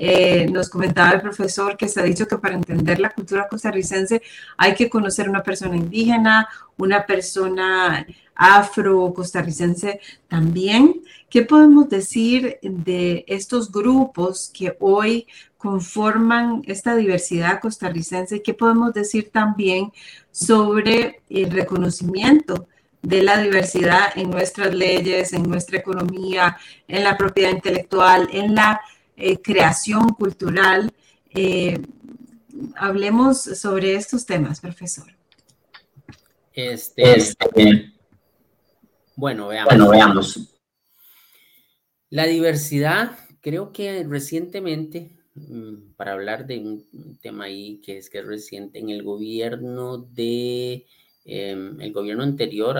Eh, 0.00 0.46
nos 0.48 0.70
comentaba 0.70 1.10
el 1.10 1.20
profesor 1.20 1.76
que 1.76 1.88
se 1.88 2.00
ha 2.00 2.04
dicho 2.04 2.28
que 2.28 2.38
para 2.38 2.54
entender 2.54 3.00
la 3.00 3.10
cultura 3.10 3.48
costarricense 3.48 4.22
hay 4.56 4.74
que 4.74 4.88
conocer 4.88 5.28
una 5.28 5.42
persona 5.42 5.76
indígena, 5.76 6.48
una 6.76 7.04
persona 7.04 8.06
afro-costarricense 8.36 10.00
también. 10.28 11.02
¿Qué 11.28 11.42
podemos 11.42 11.88
decir 11.88 12.58
de 12.62 13.24
estos 13.26 13.72
grupos 13.72 14.52
que 14.54 14.76
hoy 14.78 15.26
conforman 15.58 16.62
esta 16.66 16.96
diversidad 16.96 17.60
costarricense? 17.60 18.42
¿Qué 18.42 18.54
podemos 18.54 18.94
decir 18.94 19.30
también 19.30 19.92
sobre 20.30 21.20
el 21.28 21.50
reconocimiento 21.50 22.68
de 23.02 23.22
la 23.22 23.42
diversidad 23.42 24.16
en 24.16 24.30
nuestras 24.30 24.74
leyes, 24.74 25.32
en 25.32 25.42
nuestra 25.42 25.78
economía, 25.78 26.56
en 26.86 27.04
la 27.04 27.18
propiedad 27.18 27.50
intelectual, 27.50 28.28
en 28.32 28.54
la 28.54 28.80
eh, 29.16 29.42
creación 29.42 30.08
cultural? 30.10 30.92
Eh, 31.34 31.82
hablemos 32.76 33.42
sobre 33.42 33.94
estos 33.94 34.24
temas, 34.24 34.60
profesor. 34.60 35.12
Este, 36.54 37.16
este 37.16 37.92
bueno, 39.18 39.48
veamos. 39.48 39.74
Bueno, 39.74 39.90
veamos. 39.90 40.54
La 42.08 42.24
diversidad, 42.24 43.18
creo 43.40 43.72
que 43.72 44.06
recientemente, 44.08 45.17
para 45.96 46.12
hablar 46.12 46.46
de 46.46 46.58
un 46.58 47.18
tema 47.20 47.44
ahí 47.44 47.80
que 47.84 47.98
es 47.98 48.10
que 48.10 48.22
reciente, 48.22 48.78
en 48.78 48.90
el 48.90 49.02
gobierno 49.02 49.98
de, 49.98 50.86
em, 51.24 51.80
el 51.80 51.92
gobierno 51.92 52.22
anterior, 52.22 52.78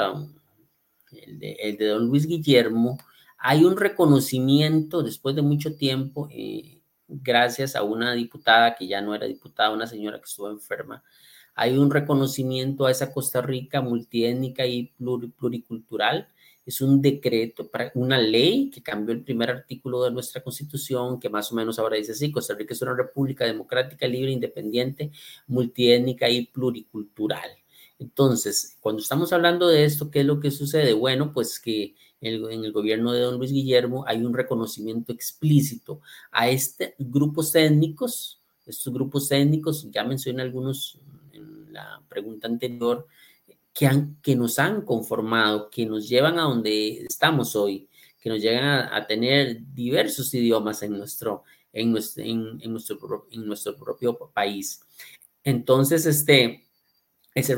el 1.13 1.39
de, 1.39 1.53
el 1.53 1.77
de 1.77 1.87
don 1.87 2.09
Luis 2.09 2.27
Guillermo, 2.27 2.99
hay 3.39 3.65
un 3.65 3.77
reconocimiento 3.77 5.03
después 5.03 5.37
de 5.37 5.43
mucho 5.43 5.77
tiempo, 5.77 6.29
eh, 6.33 6.83
gracias 7.09 7.77
a 7.77 7.83
una 7.83 8.13
diputada 8.15 8.75
que 8.75 8.87
ya 8.87 9.01
no 9.01 9.15
era 9.15 9.27
diputada, 9.27 9.71
una 9.71 9.87
señora 9.87 10.19
que 10.19 10.25
estuvo 10.25 10.51
enferma, 10.51 11.03
hay 11.59 11.77
un 11.77 11.91
reconocimiento 11.91 12.87
a 12.87 12.93
esa 12.93 13.13
Costa 13.13 13.43
Rica 13.43 13.81
multiétnica 13.81 14.65
y 14.65 14.93
pluricultural. 15.39 16.29
Es 16.69 16.83
un 16.83 17.01
decreto, 17.01 17.71
una 17.95 18.19
ley 18.19 18.69
que 18.69 18.83
cambió 18.83 19.15
el 19.15 19.23
primer 19.23 19.49
artículo 19.49 20.05
de 20.05 20.11
nuestra 20.11 20.43
constitución, 20.43 21.19
que 21.19 21.31
más 21.31 21.51
o 21.51 21.55
menos 21.55 21.79
ahora 21.79 21.97
dice 21.97 22.13
así, 22.13 22.31
Costa 22.31 22.55
Rica 22.55 22.75
es 22.75 22.83
una 22.83 22.95
república 22.95 23.47
democrática, 23.47 24.07
libre, 24.07 24.33
independiente, 24.33 25.11
multiétnica 25.47 26.29
y 26.29 26.45
pluricultural. 26.45 27.49
Entonces, 27.99 28.77
cuando 28.81 29.01
estamos 29.01 29.33
hablando 29.33 29.67
de 29.67 29.87
esto, 29.87 30.11
¿qué 30.11 30.21
es 30.21 30.27
lo 30.27 30.41
que 30.41 30.51
sucede? 30.51 30.93
Bueno, 30.93 31.33
pues 31.33 31.59
que 31.59 31.95
en 32.21 32.45
el 32.63 32.71
gobierno 32.73 33.13
de 33.13 33.21
don 33.21 33.39
Luis 33.39 33.51
Guillermo 33.51 34.05
hay 34.07 34.23
un 34.23 34.35
reconocimiento 34.35 35.11
explícito 35.15 36.03
a 36.31 36.51
este 36.51 36.97
grupos 36.99 37.55
étnicos, 37.55 38.43
estos 38.67 38.93
grupos 38.93 39.33
étnicos, 39.33 39.91
ya 39.91 40.05
mencioné 40.05 40.43
algunos 40.43 40.99
la 41.71 42.03
pregunta 42.11 42.47
anterior, 42.47 43.07
que, 44.23 44.35
nos 44.35 44.59
han 44.59 44.83
conformado, 44.83 45.71
que 45.71 45.87
nos 45.87 46.09
llevan 46.09 46.39
a 46.39 46.43
donde 46.43 47.05
estamos 47.09 47.55
hoy, 47.55 47.89
que 48.21 48.29
nos 48.29 48.43
llegan 48.43 48.65
a, 48.93 49.07
tener 49.07 49.59
diversos 49.73 50.35
idiomas 50.35 50.83
en 50.83 50.99
nuestro, 50.99 51.45
en 51.73 51.93
nuestro, 51.93 52.25
en, 52.25 52.59
nuestro, 52.73 53.29
en 53.31 53.47
nuestro 53.47 53.77
propio 53.77 54.19
país. 54.35 54.81
Entonces, 55.45 56.07
este, 56.07 56.67
ese, 57.35 57.57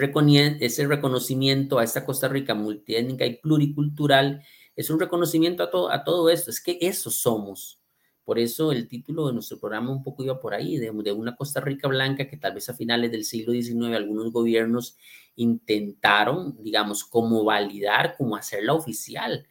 ese 0.60 0.86
reconocimiento 0.86 1.78
a 1.78 1.84
esta 1.84 2.04
Costa 2.04 2.28
Rica 2.28 2.54
multiétnica 2.54 3.24
y 3.24 3.36
pluricultural 3.36 4.42
es 4.76 4.90
un 4.90 5.00
reconocimiento 5.00 5.62
a 5.62 5.70
todo, 5.70 5.90
a 5.90 6.04
todo 6.04 6.28
esto, 6.28 6.50
es 6.50 6.60
que 6.60 6.78
eso 6.82 7.10
somos. 7.10 7.79
Por 8.24 8.38
eso 8.38 8.70
el 8.72 8.86
título 8.86 9.26
de 9.26 9.32
nuestro 9.32 9.58
programa 9.58 9.90
un 9.90 10.02
poco 10.02 10.22
iba 10.22 10.38
por 10.38 10.54
ahí, 10.54 10.76
de, 10.76 10.90
una 10.90 11.36
Costa 11.36 11.60
Rica 11.60 11.88
blanca 11.88 12.28
que 12.28 12.36
tal 12.36 12.54
vez 12.54 12.68
a 12.68 12.74
finales 12.74 13.10
del 13.10 13.24
siglo 13.24 13.52
XIX 13.52 13.96
algunos 13.96 14.32
gobiernos 14.32 14.96
intentaron, 15.36 16.62
digamos, 16.62 17.04
como 17.04 17.44
validar, 17.44 18.14
como 18.16 18.36
hacerla 18.36 18.74
oficial. 18.74 19.46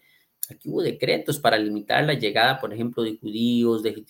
Aquí 0.49 0.69
hubo 0.69 0.81
decretos 0.81 1.39
para 1.39 1.57
limitar 1.57 2.03
la 2.05 2.13
llegada, 2.13 2.59
por 2.59 2.73
ejemplo, 2.73 3.03
de 3.03 3.17
judíos, 3.17 3.83
de, 3.83 4.03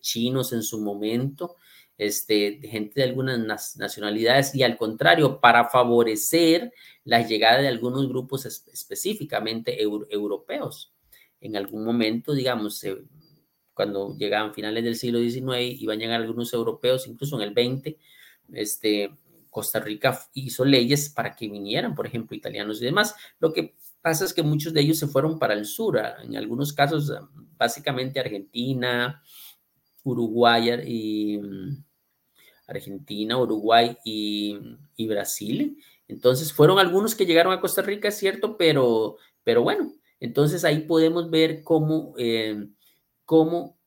chinos 0.00 0.52
en 0.52 0.62
su 0.62 0.80
momento, 0.80 1.56
este, 1.96 2.58
de 2.60 2.68
gente 2.68 3.00
de 3.00 3.08
algunas 3.08 3.76
nacionalidades 3.76 4.54
y 4.54 4.62
al 4.62 4.76
contrario, 4.76 5.40
para 5.40 5.68
favorecer 5.68 6.72
la 7.04 7.26
llegada 7.26 7.60
de 7.60 7.68
algunos 7.68 8.08
grupos 8.08 8.46
específicamente 8.46 9.82
europeos. 9.82 10.94
En 11.40 11.56
algún 11.56 11.84
momento, 11.84 12.34
digamos, 12.34 12.78
se 12.78 12.98
cuando 13.80 14.14
llegaban 14.14 14.52
finales 14.52 14.84
del 14.84 14.94
siglo 14.94 15.20
XIX, 15.20 15.80
iban 15.80 15.96
a 15.96 16.00
llegar 16.00 16.20
algunos 16.20 16.52
europeos, 16.52 17.06
incluso 17.06 17.36
en 17.36 17.48
el 17.48 17.54
20, 17.54 17.96
este, 18.52 19.10
Costa 19.48 19.80
Rica 19.80 20.20
hizo 20.34 20.66
leyes 20.66 21.08
para 21.08 21.34
que 21.34 21.48
vinieran, 21.48 21.94
por 21.94 22.06
ejemplo, 22.06 22.36
italianos 22.36 22.82
y 22.82 22.84
demás. 22.84 23.14
Lo 23.38 23.54
que 23.54 23.76
pasa 24.02 24.26
es 24.26 24.34
que 24.34 24.42
muchos 24.42 24.74
de 24.74 24.82
ellos 24.82 24.98
se 24.98 25.06
fueron 25.06 25.38
para 25.38 25.54
el 25.54 25.64
sur, 25.64 25.98
en 26.22 26.36
algunos 26.36 26.74
casos, 26.74 27.10
básicamente 27.56 28.20
Argentina, 28.20 29.22
Uruguay 30.04 30.68
y 30.86 31.40
Argentina, 32.66 33.38
Uruguay 33.38 33.96
y, 34.04 34.58
Brasil. 35.08 35.78
Entonces 36.06 36.52
fueron 36.52 36.78
algunos 36.78 37.14
que 37.14 37.24
llegaron 37.24 37.54
a 37.54 37.62
Costa 37.62 37.80
Rica, 37.80 38.08
es 38.08 38.18
cierto, 38.18 38.58
pero, 38.58 39.16
pero 39.42 39.62
bueno, 39.62 39.94
entonces 40.18 40.66
ahí 40.66 40.80
podemos 40.80 41.30
ver 41.30 41.62
cómo 41.62 42.12
eh, 42.18 42.68
cómo 43.30 43.78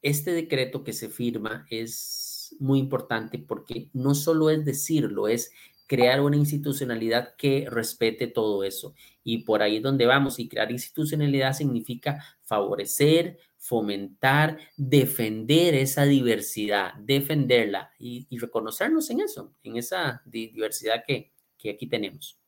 este 0.00 0.30
decreto 0.32 0.84
que 0.84 0.92
se 0.92 1.08
firma 1.08 1.66
es 1.70 2.54
muy 2.60 2.78
importante 2.78 3.36
porque 3.36 3.90
no 3.92 4.14
solo 4.14 4.48
es 4.48 4.64
decirlo, 4.64 5.26
es 5.26 5.50
crear 5.88 6.20
una 6.20 6.36
institucionalidad 6.36 7.34
que 7.34 7.66
respete 7.68 8.28
todo 8.28 8.62
eso. 8.62 8.94
Y 9.24 9.38
por 9.38 9.60
ahí 9.60 9.78
es 9.78 9.82
donde 9.82 10.06
vamos. 10.06 10.38
Y 10.38 10.48
crear 10.48 10.70
institucionalidad 10.70 11.52
significa 11.52 12.24
favorecer, 12.42 13.38
fomentar, 13.58 14.58
defender 14.76 15.74
esa 15.74 16.04
diversidad, 16.04 16.94
defenderla 16.94 17.90
y, 17.98 18.28
reconocernos 18.38 19.10
en 19.10 19.22
eso, 19.22 19.52
en 19.64 19.78
esa 19.78 20.22
diversidad 20.26 21.02
que, 21.04 21.32
que 21.58 21.70
aquí 21.70 21.88
tenemos. 21.88 22.38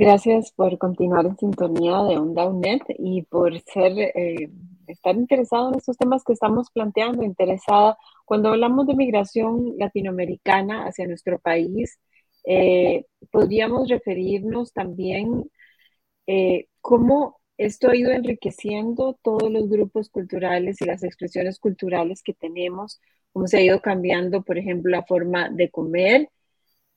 Gracias 0.00 0.52
por 0.52 0.78
continuar 0.78 1.26
en 1.26 1.36
sintonía 1.36 2.04
de 2.04 2.18
Onda 2.18 2.46
UNED 2.46 2.82
y 2.98 3.22
por 3.22 3.58
ser, 3.62 3.98
eh, 3.98 4.48
estar 4.86 5.16
interesado 5.16 5.70
en 5.70 5.78
estos 5.78 5.96
temas 5.96 6.22
que 6.22 6.34
estamos 6.34 6.70
planteando, 6.70 7.24
interesada. 7.24 7.98
Cuando 8.24 8.50
hablamos 8.50 8.86
de 8.86 8.94
migración 8.94 9.74
latinoamericana 9.76 10.86
hacia 10.86 11.08
nuestro 11.08 11.40
país, 11.40 11.98
eh, 12.44 13.06
podríamos 13.32 13.88
referirnos 13.88 14.72
también 14.72 15.50
eh, 16.28 16.68
cómo 16.80 17.40
esto 17.56 17.90
ha 17.90 17.96
ido 17.96 18.12
enriqueciendo 18.12 19.18
todos 19.20 19.50
los 19.50 19.68
grupos 19.68 20.10
culturales 20.10 20.80
y 20.80 20.84
las 20.84 21.02
expresiones 21.02 21.58
culturales 21.58 22.22
que 22.22 22.34
tenemos, 22.34 23.00
cómo 23.32 23.48
se 23.48 23.56
ha 23.56 23.62
ido 23.62 23.80
cambiando, 23.82 24.42
por 24.42 24.58
ejemplo, 24.58 24.92
la 24.92 25.02
forma 25.02 25.48
de 25.50 25.70
comer, 25.70 26.28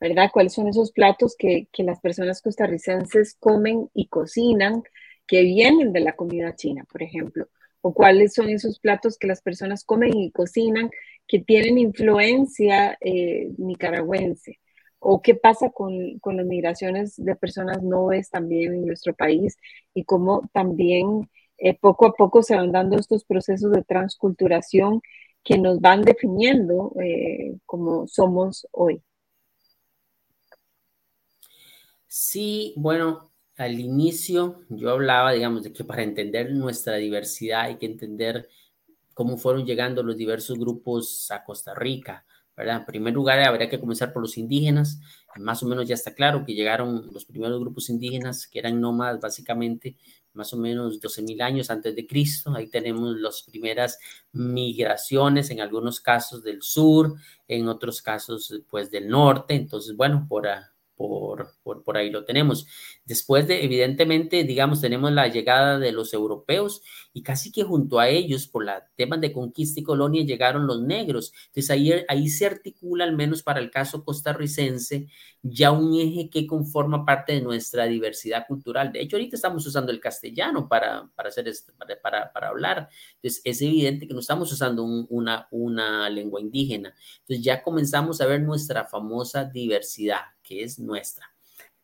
¿verdad? 0.02 0.32
¿Cuáles 0.34 0.54
son 0.54 0.68
esos 0.68 0.92
platos 0.92 1.36
que, 1.38 1.68
las 1.78 2.02
personas 2.02 2.42
costarricenses 2.42 3.36
comen 3.40 3.90
y 3.94 4.08
cocinan 4.08 4.84
que 5.28 5.44
vienen 5.44 5.94
de 5.94 6.02
la 6.02 6.14
comida 6.14 6.56
china, 6.56 6.86
por 6.92 7.04
ejemplo? 7.04 7.48
¿O 7.82 7.94
cuáles 7.94 8.34
son 8.34 8.50
esos 8.50 8.80
platos 8.80 9.18
que 9.18 9.28
las 9.28 9.42
personas 9.42 9.84
comen 9.86 10.16
y 10.16 10.32
cocinan 10.32 10.90
que 11.28 11.40
tienen 11.40 11.78
influencia 11.78 12.98
eh, 13.00 13.50
nicaragüense? 13.58 14.60
o 15.04 15.20
qué 15.22 15.34
pasa 15.34 15.72
con, 15.72 16.20
las 16.24 16.46
migraciones 16.46 17.16
de 17.18 17.36
personas 17.36 17.82
noves 17.82 18.30
también 18.30 18.76
en 18.76 18.86
nuestro 18.86 19.16
país 19.16 19.58
y 19.96 20.04
cómo 20.04 20.48
también 20.54 21.28
eh, 21.58 21.76
poco 21.76 22.06
a 22.06 22.14
poco 22.14 22.44
se 22.44 22.56
van 22.56 22.72
dando 22.72 22.98
estos 22.98 23.26
procesos 23.26 23.72
de 23.72 23.84
transculturación 23.84 25.02
que 25.44 25.58
nos 25.58 25.82
van 25.82 26.04
definiendo 26.04 26.94
eh, 27.02 27.56
como 27.66 28.08
somos 28.08 28.68
hoy. 28.72 29.02
Sí, 32.14 32.74
bueno, 32.76 33.32
al 33.56 33.80
inicio 33.80 34.66
yo 34.68 34.90
hablaba, 34.92 35.32
digamos, 35.32 35.64
de 35.64 35.72
que 35.72 35.86
para 35.86 36.04
entender 36.04 36.52
nuestra 36.52 36.98
diversidad 36.98 37.62
hay 37.62 37.78
que 37.78 37.86
entender 37.86 38.50
cómo 39.14 39.38
fueron 39.38 39.66
llegando 39.66 40.04
los 40.04 40.18
diversos 40.18 40.60
grupos 40.60 41.32
a 41.32 41.46
Costa 41.46 41.74
Rica. 41.74 42.26
En 42.58 42.86
primer 42.86 43.14
lugar, 43.14 43.40
habría 43.40 43.70
que 43.70 43.80
comenzar 43.80 44.12
por 44.12 44.22
los 44.24 44.38
indígenas. 44.38 45.00
Más 45.38 45.64
o 45.64 45.68
menos 45.68 45.88
ya 45.88 45.96
está 45.96 46.14
claro 46.14 46.44
que 46.46 46.54
llegaron 46.54 47.10
los 47.14 47.24
primeros 47.24 47.62
grupos 47.62 47.90
indígenas, 47.90 48.46
que 48.46 48.60
eran 48.60 48.82
nómadas 48.82 49.22
básicamente 49.22 49.96
más 50.34 50.54
o 50.54 50.58
menos 50.58 51.00
12.000 51.00 51.42
años 51.42 51.70
antes 51.72 51.96
de 51.96 52.06
Cristo. 52.08 52.54
Ahí 52.54 52.68
tenemos 52.68 53.18
las 53.22 53.44
primeras 53.44 54.00
migraciones, 54.34 55.50
en 55.50 55.62
algunos 55.62 56.02
casos 56.02 56.44
del 56.44 56.62
sur, 56.62 57.16
en 57.48 57.70
otros 57.70 58.02
casos 58.02 58.54
pues 58.70 58.92
del 58.92 59.08
norte. 59.08 59.56
Entonces, 59.56 59.96
bueno, 59.96 60.26
por, 60.28 60.46
por, 60.96 61.52
por, 61.64 61.84
por, 61.84 61.98
ahí 61.98 62.10
lo 62.10 62.26
tenemos. 62.26 62.68
Después 63.12 63.46
de, 63.46 63.66
evidentemente, 63.66 64.46
digamos, 64.46 64.80
tenemos 64.80 65.12
la 65.12 65.28
llegada 65.28 65.78
de 65.78 65.92
los 65.92 66.14
europeos 66.14 66.82
y 67.12 67.24
casi 67.24 67.52
que 67.52 67.64
junto 67.64 68.00
a 68.00 68.08
ellos, 68.08 68.48
por 68.48 68.64
la 68.64 68.88
temas 68.96 69.20
de 69.20 69.34
conquista 69.34 69.82
y 69.82 69.84
colonia, 69.84 70.24
llegaron 70.24 70.66
los 70.66 70.82
negros. 70.82 71.34
Entonces 71.48 71.72
ahí, 71.72 71.92
ahí 72.08 72.30
se 72.30 72.46
articula, 72.46 73.04
al 73.04 73.14
menos 73.14 73.44
para 73.44 73.60
el 73.60 73.70
caso 73.70 74.06
costarricense, 74.06 75.10
ya 75.42 75.74
un 75.74 75.94
eje 76.00 76.30
que 76.30 76.48
conforma 76.48 77.06
parte 77.06 77.34
de 77.34 77.42
nuestra 77.42 77.84
diversidad 77.84 78.48
cultural. 78.48 78.94
De 78.94 79.02
hecho, 79.02 79.18
ahorita 79.18 79.36
estamos 79.36 79.68
usando 79.68 79.92
el 79.92 80.00
castellano 80.00 80.70
para, 80.70 81.10
para, 81.14 81.28
hacer 81.28 81.52
para, 82.02 82.32
para, 82.32 82.48
hablar. 82.48 82.88
Entonces 83.16 83.42
es 83.44 83.62
evidente 83.62 84.08
que 84.08 84.14
no 84.14 84.22
estamos 84.22 84.50
usando 84.54 84.86
una, 84.86 85.50
una 85.52 86.10
lengua 86.10 86.40
indígena. 86.40 86.96
Entonces 87.24 87.44
ya 87.44 87.62
comenzamos 87.62 88.22
a 88.22 88.26
ver 88.26 88.42
nuestra 88.42 88.86
famosa 88.86 89.44
diversidad 89.44 90.22
que 90.42 90.64
es 90.64 90.80
nuestra. 90.80 91.31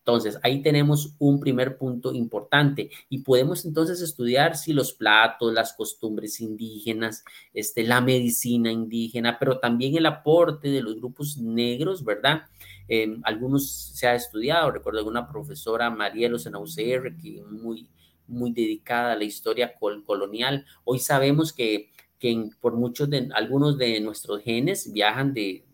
Entonces, 0.08 0.40
ahí 0.42 0.62
tenemos 0.62 1.16
un 1.20 1.38
primer 1.38 1.78
punto 1.78 2.14
importante 2.14 2.90
y 3.10 3.24
podemos 3.24 3.66
entonces 3.66 4.00
estudiar 4.00 4.56
si 4.56 4.72
los 4.72 4.94
platos, 4.94 5.54
las 5.54 5.74
costumbres 5.74 6.40
indígenas, 6.40 7.26
este, 7.54 7.84
la 7.84 8.00
medicina 8.00 8.72
indígena, 8.72 9.38
pero 9.38 9.60
también 9.60 9.98
el 9.98 10.06
aporte 10.06 10.70
de 10.70 10.82
los 10.82 10.96
grupos 10.96 11.38
negros, 11.40 12.06
¿verdad? 12.06 12.44
Eh, 12.88 13.18
algunos 13.24 13.70
se 13.70 14.08
ha 14.08 14.16
estudiado, 14.16 14.72
recuerdo 14.72 15.06
una 15.06 15.28
profesora, 15.28 15.90
Marielo 15.90 16.38
en 16.46 16.56
UCR, 16.56 17.18
que 17.18 17.44
muy, 17.52 17.90
muy 18.28 18.54
dedicada 18.54 19.12
a 19.12 19.18
la 19.18 19.26
historia 19.26 19.74
colonial. 20.06 20.66
Hoy 20.86 21.00
sabemos 21.00 21.52
que, 21.52 21.92
que 22.18 22.50
por 22.62 22.78
muchos 22.78 23.10
de, 23.10 23.28
algunos 23.34 23.78
de 23.78 24.00
nuestros 24.00 24.42
genes 24.42 24.90
viajan 24.90 25.34
de 25.34 25.66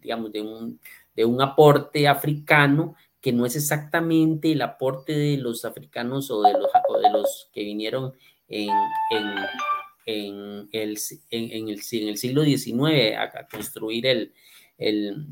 digamos, 0.00 0.32
de 0.32 0.40
un 0.40 0.80
de 1.14 1.24
un 1.24 1.42
aporte 1.42 2.08
africano 2.08 2.94
que 3.22 3.32
no 3.32 3.46
es 3.46 3.54
exactamente 3.54 4.52
el 4.52 4.62
aporte 4.62 5.16
de 5.16 5.38
los 5.38 5.64
africanos 5.64 6.30
o 6.30 6.42
de 6.42 6.52
los, 6.54 6.70
de 7.02 7.10
los 7.10 7.48
que 7.52 7.62
vinieron 7.62 8.12
en, 8.48 8.68
el, 9.10 9.38
en, 10.04 10.68
el, 10.72 10.98
en 11.30 11.68
el 11.68 11.80
siglo 12.18 12.42
XIX 12.42 13.16
a, 13.16 13.46
construir 13.46 14.06
el, 14.06 14.34
el, 14.76 15.28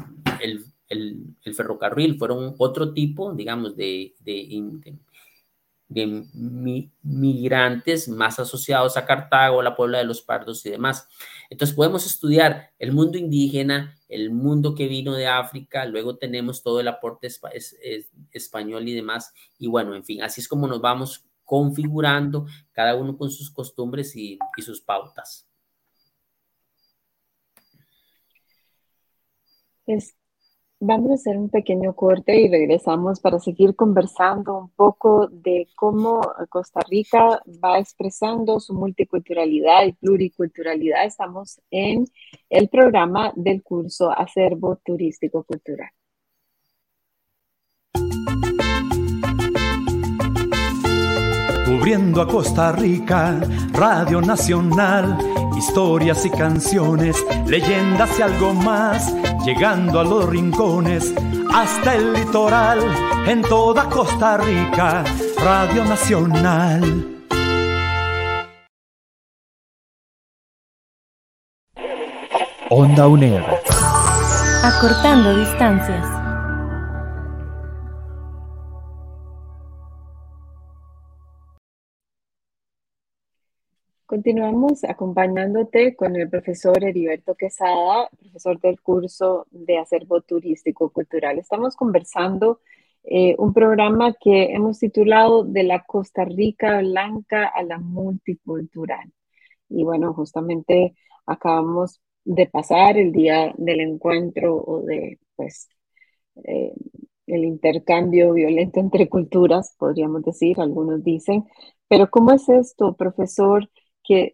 ferrocarril. 1.52 2.16
Fueron 2.16 2.54
otro 2.58 2.94
tipo, 2.94 3.34
digamos, 3.34 3.76
de, 3.76 4.14
de, 4.20 4.46
de 5.88 6.24
migrantes 7.02 8.08
más 8.08 8.38
asociados 8.38 8.96
a 8.96 9.04
Cartago, 9.04 9.62
la 9.62 9.74
Puebla 9.74 9.98
de 9.98 10.04
los 10.04 10.22
Pardos 10.22 10.64
y 10.64 10.70
demás. 10.70 11.08
Entonces 11.50 11.74
podemos 11.74 12.06
estudiar 12.06 12.70
el 12.78 12.92
mundo 12.92 13.18
indígena, 13.18 13.99
el 14.10 14.30
mundo 14.30 14.74
que 14.74 14.88
vino 14.88 15.14
de 15.14 15.26
África, 15.26 15.86
luego 15.86 16.16
tenemos 16.16 16.62
todo 16.62 16.80
el 16.80 16.88
aporte 16.88 17.28
español 18.32 18.88
y 18.88 18.94
demás. 18.94 19.32
Y 19.58 19.68
bueno, 19.68 19.94
en 19.94 20.04
fin, 20.04 20.22
así 20.22 20.40
es 20.40 20.48
como 20.48 20.66
nos 20.66 20.80
vamos 20.80 21.24
configurando, 21.44 22.46
cada 22.72 22.94
uno 22.94 23.16
con 23.16 23.30
sus 23.30 23.50
costumbres 23.50 24.14
y, 24.14 24.38
sus 24.58 24.80
pautas. 24.80 25.48
Es 29.86 30.14
Vamos 30.82 31.10
a 31.10 31.14
hacer 31.14 31.36
un 31.36 31.50
pequeño 31.50 31.92
corte 31.92 32.40
y 32.40 32.48
regresamos 32.48 33.20
para 33.20 33.38
seguir 33.38 33.76
conversando 33.76 34.56
un 34.56 34.70
poco 34.70 35.28
de 35.30 35.68
cómo 35.76 36.22
Costa 36.48 36.80
Rica 36.88 37.42
va 37.62 37.78
expresando 37.78 38.58
su 38.60 38.72
multiculturalidad 38.72 39.84
y 39.84 39.92
pluriculturalidad. 39.92 41.04
Estamos 41.04 41.60
en 41.70 42.06
el 42.48 42.70
programa 42.70 43.30
del 43.36 43.62
curso 43.62 44.10
Acervo 44.10 44.80
Turístico 44.82 45.44
Cultural. 45.44 45.90
Cubriendo 51.66 52.22
a 52.22 52.26
Costa 52.26 52.72
Rica, 52.72 53.38
Radio 53.74 54.22
Nacional, 54.22 55.18
historias 55.60 56.24
y 56.24 56.30
canciones, 56.30 57.22
leyendas 57.46 58.18
y 58.18 58.22
algo 58.22 58.54
más, 58.54 59.14
llegando 59.44 60.00
a 60.00 60.04
los 60.04 60.26
rincones, 60.26 61.14
hasta 61.52 61.96
el 61.96 62.14
litoral, 62.14 62.80
en 63.26 63.42
toda 63.42 63.84
Costa 63.90 64.38
Rica, 64.38 65.04
Radio 65.36 65.84
Nacional. 65.84 67.06
Onda 72.70 73.06
UNED. 73.06 73.42
Acortando 74.64 75.36
distancias. 75.36 76.19
Continuamos 84.10 84.82
acompañándote 84.82 85.94
con 85.94 86.16
el 86.16 86.28
profesor 86.28 86.82
Heriberto 86.82 87.36
Quesada, 87.36 88.10
profesor 88.18 88.60
del 88.60 88.80
curso 88.80 89.46
de 89.52 89.78
acervo 89.78 90.20
turístico 90.20 90.90
cultural. 90.90 91.38
Estamos 91.38 91.76
conversando 91.76 92.58
eh, 93.04 93.36
un 93.38 93.54
programa 93.54 94.16
que 94.20 94.52
hemos 94.52 94.80
titulado 94.80 95.44
De 95.44 95.62
la 95.62 95.84
Costa 95.84 96.24
Rica 96.24 96.80
Blanca 96.80 97.46
a 97.54 97.62
la 97.62 97.78
Multicultural. 97.78 99.12
Y 99.68 99.84
bueno, 99.84 100.12
justamente 100.12 100.96
acabamos 101.24 102.00
de 102.24 102.46
pasar 102.46 102.98
el 102.98 103.12
día 103.12 103.54
del 103.58 103.78
encuentro 103.78 104.56
o 104.56 104.82
de, 104.82 105.20
pues, 105.36 105.68
eh, 106.42 106.74
el 107.28 107.44
intercambio 107.44 108.32
violento 108.32 108.80
entre 108.80 109.08
culturas, 109.08 109.76
podríamos 109.78 110.24
decir, 110.24 110.58
algunos 110.58 111.04
dicen. 111.04 111.44
Pero 111.86 112.10
¿cómo 112.10 112.32
es 112.32 112.48
esto, 112.48 112.96
profesor? 112.96 113.70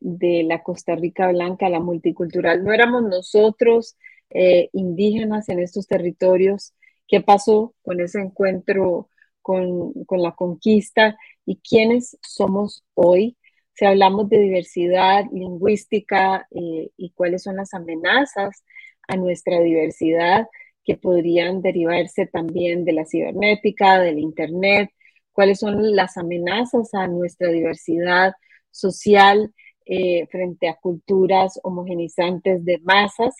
De 0.00 0.42
la 0.44 0.62
Costa 0.62 0.94
Rica 0.94 1.28
Blanca, 1.28 1.68
la 1.68 1.80
multicultural, 1.80 2.64
no 2.64 2.72
éramos 2.72 3.02
nosotros 3.02 3.96
eh, 4.30 4.70
indígenas 4.72 5.48
en 5.48 5.60
estos 5.60 5.86
territorios. 5.86 6.74
¿Qué 7.06 7.20
pasó 7.20 7.74
con 7.82 8.00
ese 8.00 8.20
encuentro 8.20 9.10
con, 9.42 9.92
la 10.10 10.32
conquista 10.32 11.16
y 11.44 11.56
quiénes 11.56 12.18
somos 12.22 12.84
hoy? 12.94 13.36
Si 13.74 13.84
hablamos 13.84 14.28
de 14.28 14.38
diversidad 14.38 15.24
lingüística 15.30 16.48
eh, 16.50 16.90
y 16.96 17.10
cuáles 17.10 17.42
son 17.42 17.56
las 17.56 17.74
amenazas 17.74 18.64
a 19.06 19.16
nuestra 19.16 19.60
diversidad 19.60 20.48
que 20.84 20.96
podrían 20.96 21.62
derivarse 21.62 22.26
también 22.26 22.84
de 22.84 22.92
la 22.92 23.04
cibernética, 23.04 24.00
del 24.00 24.18
Internet, 24.18 24.90
cuáles 25.32 25.58
son 25.58 25.94
las 25.94 26.16
amenazas 26.16 26.94
a 26.94 27.06
nuestra 27.06 27.48
diversidad 27.48 28.32
social 28.70 29.52
eh, 29.86 30.26
frente 30.30 30.68
a 30.68 30.76
culturas 30.76 31.60
homogenizantes 31.62 32.64
de 32.64 32.78
masas. 32.78 33.34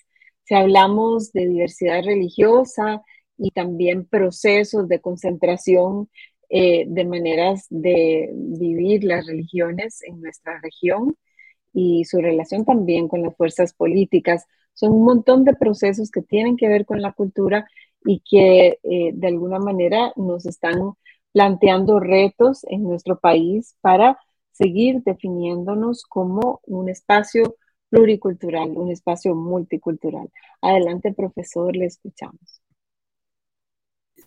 Si 0.45 0.55
hablamos 0.55 1.33
de 1.33 1.49
diversidad 1.49 2.05
religiosa 2.05 3.03
y 3.37 3.51
también 3.51 4.07
procesos 4.07 4.89
de 4.89 5.01
concentración 5.01 6.09
eh, 6.49 6.85
de 6.87 7.05
maneras 7.05 7.67
de 7.71 8.31
vivir 8.33 9.03
las 9.05 9.27
religiones 9.27 10.03
en 10.03 10.21
nuestra 10.21 10.61
región 10.61 11.17
y 11.73 12.05
su 12.05 12.21
relación 12.21 12.65
también 12.65 13.09
con 13.09 13.23
las 13.23 13.37
fuerzas 13.37 13.75
políticas. 13.75 14.47
Son 14.73 14.93
un 14.93 15.05
montón 15.05 15.45
de 15.45 15.55
procesos 15.55 16.11
que 16.11 16.23
tienen 16.23 16.57
que 16.57 16.69
ver 16.69 16.87
con 16.87 17.03
la 17.03 17.13
cultura 17.13 17.67
y 18.05 18.21
que 18.21 18.79
eh, 18.83 19.11
de 19.13 19.27
alguna 19.27 19.59
manera 19.59 20.13
nos 20.17 20.47
están 20.47 20.93
planteando 21.33 21.99
retos 22.01 22.65
en 22.69 22.85
nuestro 22.85 23.19
país 23.19 23.77
para 23.81 24.19
seguir 24.57 25.03
definiéndonos 25.05 26.05
como 26.05 26.61
un 26.65 26.89
espacio 26.89 27.57
pluricultural, 27.91 28.71
un 28.77 28.91
espacio 28.91 29.35
multicultural. 29.35 30.31
Adelante, 30.61 31.13
profesor, 31.13 31.77
le 31.77 31.87
escuchamos. 31.87 32.63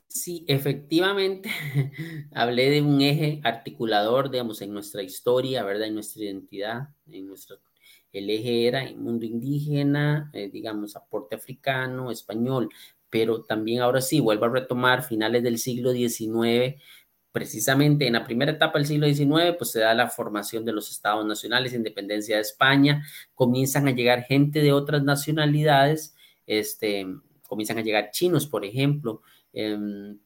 Sí, 0.08 0.44
efectivamente, 0.48 1.50
hablé 2.34 2.70
de 2.72 2.82
un 2.82 3.00
eje 3.02 3.42
articulador, 3.44 4.32
digamos, 4.32 4.62
en 4.62 4.74
nuestra 4.74 5.04
historia, 5.04 5.64
¿verdad? 5.64 5.88
En 5.88 5.94
nuestra 5.94 6.24
identidad, 6.24 6.90
en 7.08 7.28
nuestro, 7.28 7.60
el 8.12 8.30
eje 8.30 8.68
era 8.68 8.84
el 8.84 8.98
mundo 8.98 9.26
indígena, 9.26 10.32
eh, 10.34 10.50
digamos, 10.52 10.96
aporte 10.96 11.36
africano, 11.36 12.10
español, 12.10 12.70
pero 13.10 13.44
también 13.44 13.82
ahora 13.82 14.02
sí, 14.02 14.20
vuelvo 14.20 14.46
a 14.46 14.50
retomar 14.50 15.04
finales 15.04 15.44
del 15.44 15.60
siglo 15.60 15.92
XIX, 15.92 16.82
precisamente 17.32 18.08
en 18.08 18.14
la 18.14 18.24
primera 18.24 18.52
etapa 18.52 18.80
del 18.80 18.88
siglo 18.88 19.08
XIX, 19.08 19.56
pues 19.58 19.72
se 19.72 19.80
da 19.80 19.94
la 19.94 20.10
formación 20.10 20.66
de 20.66 20.74
los 20.74 20.90
estados 20.90 21.26
nacionales, 21.26 21.74
independencia 21.74 22.36
de 22.36 22.42
España, 22.42 23.06
comienzan 23.36 23.88
a 23.88 23.92
llegar 23.92 24.24
gente 24.24 24.62
de 24.62 24.74
otras 24.74 25.04
nacionalidades, 25.04 26.16
este, 26.48 27.06
comienzan 27.48 27.78
a 27.78 27.82
llegar 27.82 28.12
chinos, 28.12 28.48
por 28.48 28.66
ejemplo, 28.66 29.22
em, 29.54 30.18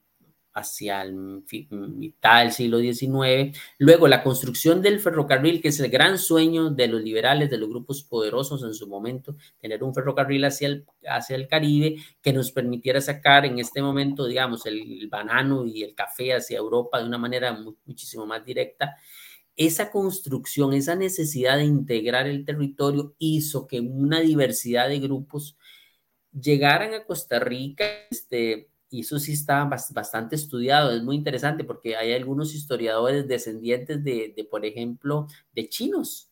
hacia 0.54 1.02
el 1.02 1.44
mitad 1.72 2.44
del 2.44 2.52
siglo 2.52 2.80
XIX. 2.80 3.58
Luego, 3.80 4.08
la 4.08 4.24
construcción 4.24 4.82
del 4.82 5.00
ferrocarril, 5.00 5.62
que 5.62 5.70
es 5.70 5.80
el 5.80 5.89
gran 5.89 6.18
sueño 6.18 6.70
de 6.70 6.88
los 6.88 7.02
liberales, 7.02 7.50
de 7.50 7.58
los 7.58 7.70
grupos 7.70 8.04
poderosos 8.04 8.63
en 8.63 8.74
su 8.74 8.88
momento, 8.88 9.36
tener 9.60 9.84
un 9.84 9.94
ferrocarril 9.94 10.46
hacia 10.46 10.68
el, 10.68 10.86
hacia 11.08 11.36
el 11.36 11.48
Caribe 11.48 11.98
que 12.22 12.34
nos 12.34 12.52
permitiera 12.52 13.02
sacar 13.02 13.46
en 13.46 13.60
este 13.60 13.82
momento, 13.82 14.26
digamos, 14.26 14.66
el, 14.66 15.08
banano 15.10 15.66
y 15.66 15.84
el 15.84 15.96
café 15.96 16.34
hacia 16.34 16.58
Europa 16.58 17.00
de 17.00 17.06
una 17.06 17.18
manera 17.18 17.58
muchísimo 17.86 18.26
más 18.26 18.46
directa. 18.46 18.96
Esa 19.56 19.92
construcción, 19.92 20.74
esa 20.74 20.96
necesidad 20.96 21.58
de 21.58 21.66
integrar 21.66 22.28
el 22.28 22.46
territorio 22.46 23.16
hizo 23.20 23.68
que 23.68 23.80
una 23.80 24.20
diversidad 24.20 24.89
de 24.89 25.00
grupos 25.00 25.58
llegaran 26.32 26.94
a 26.94 27.06
Costa 27.06 27.39
Rica, 27.39 27.86
este, 28.10 28.70
y 28.93 28.99
eso 28.99 29.17
sí 29.17 29.34
está 29.34 29.65
bastante 29.65 30.36
estudiado, 30.36 30.91
es 30.91 31.01
muy 31.01 31.15
interesante 31.15 31.63
porque 31.63 31.95
hay 31.95 32.13
algunos 32.13 32.53
historiadores 32.53 33.27
descendientes 33.27 34.03
de, 34.03 34.47
por 34.51 34.65
ejemplo, 34.65 35.25
de 35.51 35.67
chinos, 35.67 36.29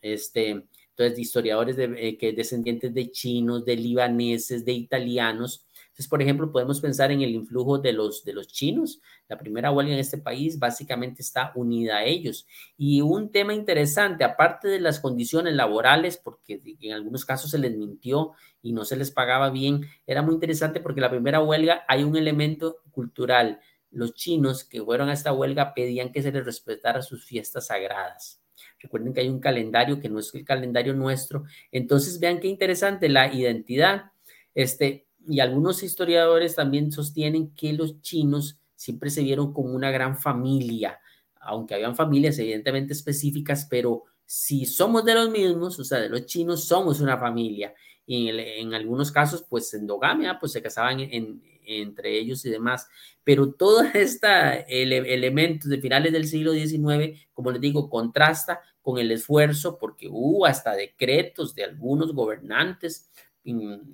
este, 0.00 0.64
entonces 0.88 1.18
historiadores 1.18 1.76
de, 1.76 1.84
eh, 1.98 2.16
que 2.16 2.32
descendientes 2.32 2.94
de 2.94 3.10
chinos, 3.10 3.66
de 3.66 3.76
libaneses, 3.76 4.64
de 4.64 4.72
italianos, 4.72 5.66
entonces, 5.98 6.10
por 6.10 6.22
ejemplo, 6.22 6.52
podemos 6.52 6.80
pensar 6.80 7.10
en 7.10 7.22
el 7.22 7.30
influjo 7.30 7.78
de 7.78 7.92
los, 7.92 8.24
de 8.24 8.32
los 8.32 8.46
chinos. 8.46 9.00
La 9.26 9.36
primera 9.36 9.72
huelga 9.72 9.94
en 9.94 9.98
este 9.98 10.16
país 10.16 10.56
básicamente 10.56 11.22
está 11.22 11.50
unida 11.56 11.96
a 11.96 12.04
ellos. 12.04 12.46
Y 12.76 13.00
un 13.00 13.32
tema 13.32 13.52
interesante, 13.52 14.22
aparte 14.22 14.68
de 14.68 14.78
las 14.78 15.00
condiciones 15.00 15.54
laborales, 15.54 16.16
porque 16.16 16.62
en 16.82 16.92
algunos 16.92 17.24
casos 17.24 17.50
se 17.50 17.58
les 17.58 17.76
mintió 17.76 18.30
y 18.62 18.72
no 18.74 18.84
se 18.84 18.94
les 18.94 19.10
pagaba 19.10 19.50
bien, 19.50 19.86
era 20.06 20.22
muy 20.22 20.34
interesante 20.34 20.78
porque 20.78 21.00
la 21.00 21.10
primera 21.10 21.42
huelga 21.42 21.82
hay 21.88 22.04
un 22.04 22.16
elemento 22.16 22.76
cultural. 22.92 23.58
Los 23.90 24.14
chinos 24.14 24.62
que 24.62 24.80
fueron 24.80 25.08
a 25.08 25.14
esta 25.14 25.32
huelga 25.32 25.74
pedían 25.74 26.12
que 26.12 26.22
se 26.22 26.30
les 26.30 26.44
respetara 26.44 27.02
sus 27.02 27.24
fiestas 27.24 27.66
sagradas. 27.66 28.40
Recuerden 28.78 29.12
que 29.12 29.22
hay 29.22 29.28
un 29.30 29.40
calendario 29.40 29.98
que 29.98 30.08
no 30.08 30.20
es 30.20 30.32
el 30.32 30.44
calendario 30.44 30.94
nuestro. 30.94 31.42
Entonces, 31.72 32.20
vean 32.20 32.38
qué 32.38 32.46
interesante 32.46 33.08
la 33.08 33.34
identidad. 33.34 34.12
Este, 34.54 35.07
y 35.28 35.40
algunos 35.40 35.82
historiadores 35.82 36.54
también 36.54 36.90
sostienen 36.90 37.54
que 37.54 37.72
los 37.72 38.00
chinos 38.00 38.58
siempre 38.74 39.10
se 39.10 39.22
vieron 39.22 39.52
como 39.52 39.74
una 39.74 39.90
gran 39.90 40.16
familia, 40.16 41.00
aunque 41.40 41.74
habían 41.74 41.96
familias 41.96 42.38
evidentemente 42.38 42.92
específicas, 42.92 43.66
pero 43.68 44.04
si 44.24 44.66
somos 44.66 45.04
de 45.04 45.14
los 45.14 45.30
mismos, 45.30 45.78
o 45.78 45.84
sea, 45.84 46.00
de 46.00 46.08
los 46.08 46.26
chinos, 46.26 46.64
somos 46.64 47.00
una 47.00 47.16
familia. 47.16 47.74
Y 48.06 48.28
en, 48.28 48.74
algunos 48.74 49.10
casos, 49.10 49.44
pues 49.48 49.72
endogamia, 49.74 50.38
pues 50.38 50.52
se 50.52 50.62
casaban 50.62 51.00
entre 51.00 52.18
ellos 52.18 52.44
y 52.44 52.50
demás. 52.50 52.88
Pero 53.24 53.52
todo 53.52 53.82
este 53.94 54.64
elementos 54.68 55.70
de 55.70 55.80
finales 55.80 56.12
del 56.12 56.26
siglo 56.26 56.52
XIX, 56.52 57.18
como 57.32 57.50
les 57.50 57.60
digo, 57.60 57.88
contrasta 57.88 58.60
con 58.82 58.98
el 58.98 59.10
esfuerzo, 59.12 59.78
porque 59.78 60.08
hubo 60.08 60.46
hasta 60.46 60.74
decretos 60.74 61.54
de 61.54 61.64
algunos 61.64 62.12
gobernantes 62.12 63.10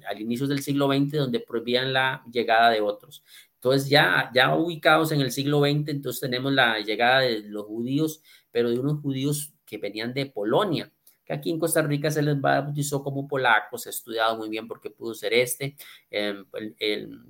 al 0.08 0.20
inicio 0.20 0.46
del 0.46 0.62
siglo 0.62 0.88
XX 0.88 1.12
donde 1.12 1.40
prohibían 1.40 1.92
la 1.92 2.24
llegada 2.30 2.70
de 2.70 2.80
otros. 2.80 3.24
Entonces 3.54 3.88
ya, 3.88 4.30
ya 4.34 4.54
ubicados 4.54 5.10
en 5.12 5.20
el 5.20 5.32
siglo 5.32 5.60
XX, 5.60 5.88
entonces 5.88 6.20
tenemos 6.20 6.52
la 6.52 6.80
llegada 6.80 7.20
de 7.20 7.40
los 7.40 7.64
judíos, 7.64 8.22
pero 8.50 8.70
de 8.70 8.78
unos 8.78 9.00
judíos 9.00 9.54
que 9.64 9.78
venían 9.78 10.12
de 10.12 10.26
Polonia, 10.26 10.92
que 11.24 11.32
aquí 11.32 11.50
en 11.50 11.58
Costa 11.58 11.80
Rica 11.80 12.10
se 12.10 12.22
les 12.22 12.38
bautizó 12.38 13.02
como 13.02 13.26
polacos, 13.26 13.86
ha 13.86 13.90
estudiado 13.90 14.36
muy 14.36 14.50
bien 14.50 14.68
porque 14.68 14.90
pudo 14.90 15.14
ser 15.14 15.32
este, 15.32 15.76
em, 16.10 16.44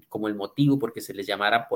como 0.09 0.27
el 0.27 0.35
motivo 0.35 0.79
porque 0.79 1.01
se 1.01 1.15
les 1.15 1.27
llamara 1.27 1.69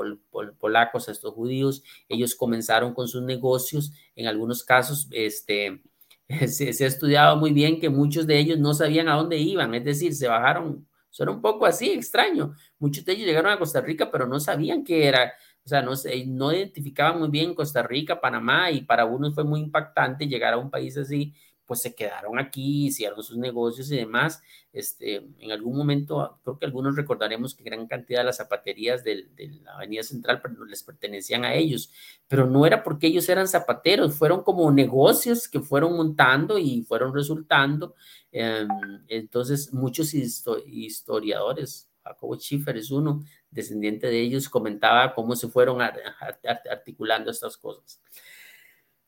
polacos 0.59 1.07
a 1.07 1.13
estos 1.13 1.33
judíos. 1.33 1.81
Ellos 2.09 2.35
comenzaron 2.35 2.93
con 2.93 3.07
sus 3.07 3.23
negocios, 3.23 3.93
en 4.15 4.27
algunos 4.27 4.63
casos, 4.63 5.07
este, 5.11 5.81
se, 6.47 6.69
ha 6.83 6.87
estudiado 6.87 7.35
muy 7.37 7.51
bien 7.51 7.79
que 7.79 7.89
muchos 7.89 8.27
de 8.27 8.37
ellos 8.37 8.59
no 8.59 8.73
sabían 8.73 9.09
a 9.09 9.15
dónde 9.15 9.37
iban, 9.37 9.73
es 9.73 9.83
decir, 9.83 10.13
se 10.13 10.27
bajaron, 10.27 10.87
eso 11.11 11.23
era 11.23 11.31
un 11.31 11.41
poco 11.41 11.65
así, 11.65 11.89
extraño. 11.89 12.53
Muchos 12.77 13.03
de 13.03 13.13
ellos 13.13 13.25
llegaron 13.25 13.51
a 13.51 13.57
Costa 13.57 13.81
Rica, 13.81 14.11
pero 14.11 14.27
no 14.27 14.39
sabían 14.39 14.83
qué 14.83 15.07
era, 15.07 15.33
o 15.65 15.67
sea, 15.67 15.81
no, 15.81 15.93
no 16.27 16.53
identificaban 16.53 17.19
muy 17.19 17.29
bien 17.29 17.55
Costa 17.55 17.81
Rica, 17.81 18.21
Panamá, 18.21 18.69
y 18.71 18.81
para 18.81 19.05
unos 19.05 19.33
fue 19.33 19.43
muy 19.43 19.59
impactante 19.59 20.27
llegar 20.27 20.53
a 20.53 20.57
un 20.57 20.69
país 20.69 20.97
así 20.97 21.33
pues 21.69 21.83
se 21.83 21.93
quedaron 21.93 22.39
aquí, 22.39 22.87
hicieron 22.87 23.21
sus 23.21 23.37
negocios 23.37 23.91
y 23.91 23.97
demás. 23.97 24.41
Este, 24.73 25.17
en 25.37 25.51
algún 25.51 25.77
momento, 25.77 26.39
creo 26.43 26.57
que 26.57 26.65
algunos 26.65 26.95
recordaremos 26.95 27.53
que 27.53 27.63
gran 27.63 27.85
cantidad 27.85 28.21
de 28.21 28.25
las 28.25 28.37
zapaterías 28.37 29.03
de, 29.03 29.27
la 29.63 29.75
Avenida 29.75 30.01
Central 30.01 30.41
les 30.67 30.81
pertenecían 30.81 31.45
a 31.45 31.53
ellos, 31.53 31.91
pero 32.27 32.47
no 32.47 32.65
era 32.65 32.81
porque 32.81 33.05
ellos 33.05 33.29
eran 33.29 33.47
zapateros, 33.47 34.15
fueron 34.15 34.41
como 34.41 34.71
negocios 34.71 35.47
que 35.47 35.59
fueron 35.59 35.95
montando 35.95 36.57
y 36.57 36.81
fueron 36.81 37.13
resultando. 37.13 37.93
Em, 38.31 38.67
entonces, 39.07 39.71
muchos 39.71 40.15
historiadores, 40.15 41.87
Jacobo 42.03 42.35
Schiffer 42.35 42.77
es 42.77 42.89
uno, 42.89 43.23
descendiente 43.51 44.07
de 44.07 44.19
ellos, 44.19 44.49
comentaba 44.49 45.13
cómo 45.13 45.35
se 45.35 45.49
fueron 45.49 45.83
articulando 45.83 47.29
estas 47.29 47.57
cosas. 47.57 48.01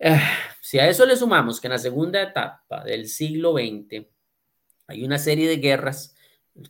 Eh, 0.04 0.20
si 0.60 0.80
a 0.80 0.90
eso 0.90 1.06
le 1.06 1.16
sumamos 1.16 1.62
que 1.62 1.68
en 1.68 1.74
la 1.74 1.78
segunda 1.78 2.20
etapa 2.24 2.84
del 2.84 3.08
siglo 3.08 3.54
XX 3.54 4.08
hay 4.88 5.04
una 5.04 5.20
serie 5.20 5.48
de 5.48 5.58
guerras, 5.58 6.16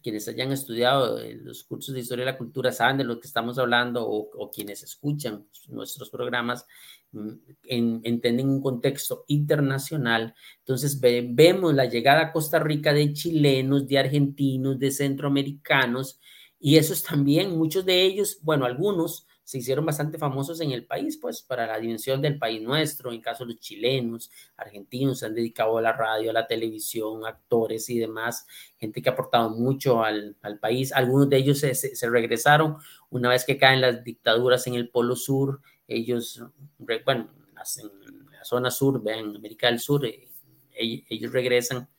quienes 0.03 0.27
hayan 0.27 0.51
estudiado 0.51 1.17
los 1.41 1.63
cursos 1.63 1.95
de 1.95 2.01
historia 2.01 2.25
de 2.25 2.31
la 2.33 2.37
cultura 2.37 2.73
saben 2.73 2.97
de 2.97 3.05
lo 3.05 3.21
que 3.21 3.27
estamos 3.27 3.57
hablando 3.57 4.05
o, 4.05 4.51
quienes 4.51 4.83
escuchan 4.83 5.47
nuestros 5.69 6.09
programas 6.09 6.65
mm, 7.13 7.29
entienden 7.63 8.49
un 8.49 8.61
contexto 8.61 9.23
internacional. 9.27 10.35
Entonces 10.59 10.99
vemos 10.99 11.73
la 11.73 11.85
llegada 11.85 12.21
a 12.21 12.31
Costa 12.33 12.59
Rica 12.59 12.93
de 12.93 13.13
chilenos, 13.13 13.87
de 13.87 13.97
argentinos, 13.97 14.77
de 14.77 14.91
centroamericanos 14.91 16.19
y 16.59 16.75
esos 16.75 17.01
también, 17.01 17.57
muchos 17.57 17.85
de 17.85 18.03
ellos, 18.03 18.39
bueno, 18.43 18.65
algunos 18.65 19.25
se 19.43 19.57
hicieron 19.57 19.85
bastante 19.85 20.17
famosos 20.17 20.61
en 20.61 20.71
el 20.71 20.85
país, 20.85 21.17
pues 21.17 21.41
para 21.41 21.67
la 21.67 21.79
dimensión 21.79 22.21
del 22.21 22.37
país 22.37 22.61
nuestro, 22.61 23.11
en 23.11 23.21
caso 23.21 23.45
de 23.45 23.53
los 23.53 23.59
chilenos, 23.59 24.31
argentinos, 24.55 25.19
se 25.19 25.25
han 25.25 25.35
dedicado 25.35 25.77
a 25.77 25.81
la 25.81 25.93
radio, 25.93 26.29
a 26.29 26.33
la 26.33 26.47
televisión, 26.47 27.25
actores 27.25 27.89
y 27.89 27.99
demás, 27.99 28.45
gente 28.77 29.01
que 29.01 29.09
ha 29.09 29.13
aportado 29.13 29.49
mucho 29.49 30.03
al, 30.03 30.35
país. 30.61 30.93
Algunos 30.93 31.29
de 31.29 31.37
ellos 31.37 31.59
se, 31.59 32.09
regresaron 32.09 32.77
una 33.09 33.29
vez 33.29 33.45
que 33.45 33.57
caen 33.57 33.81
las 33.81 34.03
dictaduras 34.03 34.67
en 34.67 34.75
el 34.75 34.89
Polo 34.89 35.15
Sur, 35.15 35.61
ellos, 35.87 36.43
bueno, 37.05 37.29
en 37.77 38.31
la 38.31 38.45
zona 38.45 38.71
sur, 38.71 39.03
vean, 39.03 39.35
América 39.35 39.67
del 39.67 39.79
Sur, 39.79 40.05
eh, 40.05 40.29
ellos, 40.73 41.31
regresan. 41.31 41.89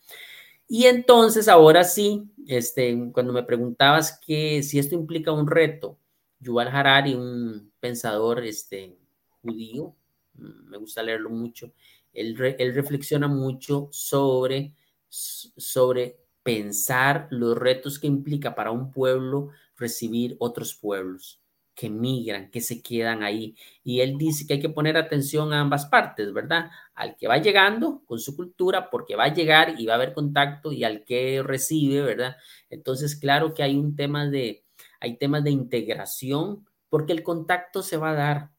Y 0.69 0.87
entonces, 0.87 1.49
ahora 1.49 1.85
sí, 1.85 2.31
este, 2.47 3.11
cuando 3.13 3.33
me 3.33 3.43
preguntabas 3.43 4.19
que 4.25 4.63
si 4.63 4.79
esto 4.79 4.95
implica 4.95 5.33
un 5.33 5.47
reto, 5.47 5.99
Yuval 6.43 6.69
Harari, 6.69 7.15
un 7.15 7.73
pensador 7.81 8.45
este, 8.45 8.99
judío, 9.41 9.95
mm, 10.35 10.71
me 10.71 10.77
gusta 10.77 11.03
leerlo 11.03 11.31
mucho, 11.31 11.73
él, 12.13 12.37
reflexiona 12.37 13.29
mucho 13.29 13.89
sobre, 13.91 14.75
sobre 15.09 16.19
pensar 16.43 17.29
los 17.31 17.57
retos 17.57 17.99
que 17.99 18.07
implica 18.09 18.55
para 18.55 18.73
un 18.73 18.91
pueblo 18.91 19.51
recibir 19.77 20.37
otros 20.39 20.75
pueblos. 20.75 21.39
que 21.75 21.89
migran, 21.89 22.51
que 22.51 22.61
se 22.61 22.83
quedan 22.83 23.23
ahí. 23.23 23.57
Y 23.83 24.01
él 24.01 24.19
dice 24.19 24.47
que 24.47 24.55
hay 24.55 24.61
que 24.61 24.69
poner 24.69 24.97
atención 24.99 25.55
a 25.55 25.61
ambas 25.61 25.87
partes, 25.87 26.31
¿verdad? 26.33 26.71
Al 26.95 27.17
que 27.17 27.27
va 27.27 27.39
llegando 27.39 28.03
con 28.05 28.19
su 28.21 28.37
cultura, 28.37 28.91
porque 28.91 29.17
va 29.17 29.25
a 29.25 29.35
llegar 29.35 29.81
y 29.81 29.87
va 29.87 29.95
a 29.95 29.97
haber 29.97 30.13
contacto, 30.13 30.71
y 30.71 30.85
al 30.85 31.03
que 31.05 31.43
recibe, 31.43 32.03
¿verdad? 32.03 32.37
Entonces, 32.69 33.17
claro 33.17 33.55
que 33.55 33.63
hay 33.63 33.77
un 33.77 33.97
tema 33.97 34.29
de, 34.29 34.65
hay 35.03 35.17
temas 35.17 35.43
de 35.43 35.51
integración, 35.51 36.65
porque 36.89 37.13
el 37.13 37.25
contacto 37.25 37.83
se 37.83 37.97
va 37.97 38.11
a 38.11 38.15
dar. 38.15 38.51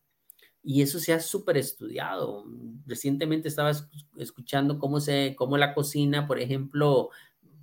Y 0.62 0.82
eso 0.82 1.00
se 1.00 1.14
ha 1.14 1.20
súper 1.20 1.58
estudiado. 1.58 2.46
Recientemente 2.86 3.48
estaba 3.48 3.72
escuchando 4.18 4.78
cómo, 4.78 5.00
se, 5.00 5.36
cómo 5.38 5.58
la 5.58 5.74
cocina, 5.74 6.28
por 6.28 6.40
ejemplo, 6.40 7.10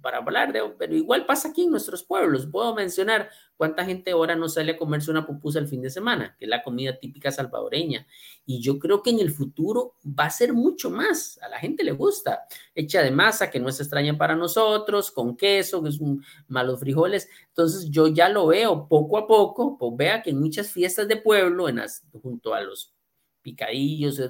para 0.01 0.19
hablar 0.19 0.53
de, 0.53 0.63
pero 0.79 0.95
igual 0.95 1.27
pasa 1.27 1.49
aquí 1.49 1.65
en 1.65 1.71
nuestros 1.71 2.03
pueblos. 2.03 2.47
Puedo 2.47 2.75
mencionar 2.75 3.31
cuánta 3.57 3.85
gente 3.85 4.11
ahora 4.11 4.37
no 4.37 4.49
sale 4.49 4.73
a 4.73 4.77
comerse 4.77 5.11
una 5.11 5.27
pupusa 5.27 5.59
el 5.59 5.69
fin 5.69 5.83
de 5.83 5.91
semana, 5.91 6.37
que 6.39 6.47
es 6.47 6.49
la 6.49 6.63
comida 6.63 6.99
típica 6.99 7.31
salvadoreña. 7.31 8.07
Y 8.47 8.61
yo 8.61 8.79
creo 8.79 9.03
que 9.03 9.11
en 9.11 9.21
el 9.21 9.31
futuro 9.31 9.95
va 10.07 10.25
a 10.25 10.31
ser 10.31 10.53
mucho 10.53 10.91
más. 10.91 11.39
A 11.43 11.49
la 11.49 11.59
gente 11.59 11.85
le 11.85 11.93
gusta. 11.93 12.47
Hecha 12.75 13.03
de 13.03 13.11
masa, 13.11 13.51
que 13.51 13.61
no 13.61 13.69
es 13.69 13.81
extraña 13.81 14.17
para 14.17 14.35
nosotros, 14.35 15.11
con 15.11 15.37
queso, 15.37 15.83
que 15.83 15.91
es 15.91 16.01
un, 16.01 16.25
malos 16.49 16.81
frijoles. 16.81 17.29
Entonces 17.49 17.91
yo 17.91 18.09
ya 18.09 18.29
lo 18.29 18.47
veo 18.47 18.89
poco 18.89 19.19
a 19.19 19.27
poco. 19.27 19.77
Pues 19.79 19.93
vea 19.97 20.23
que 20.23 20.31
en 20.31 20.41
muchas 20.41 20.71
fiestas 20.71 21.07
de 21.09 21.17
pueblo, 21.17 21.69
en 21.69 21.81
junto 22.23 22.55
a 22.55 22.61
los 22.61 22.95
picadillos, 23.43 24.21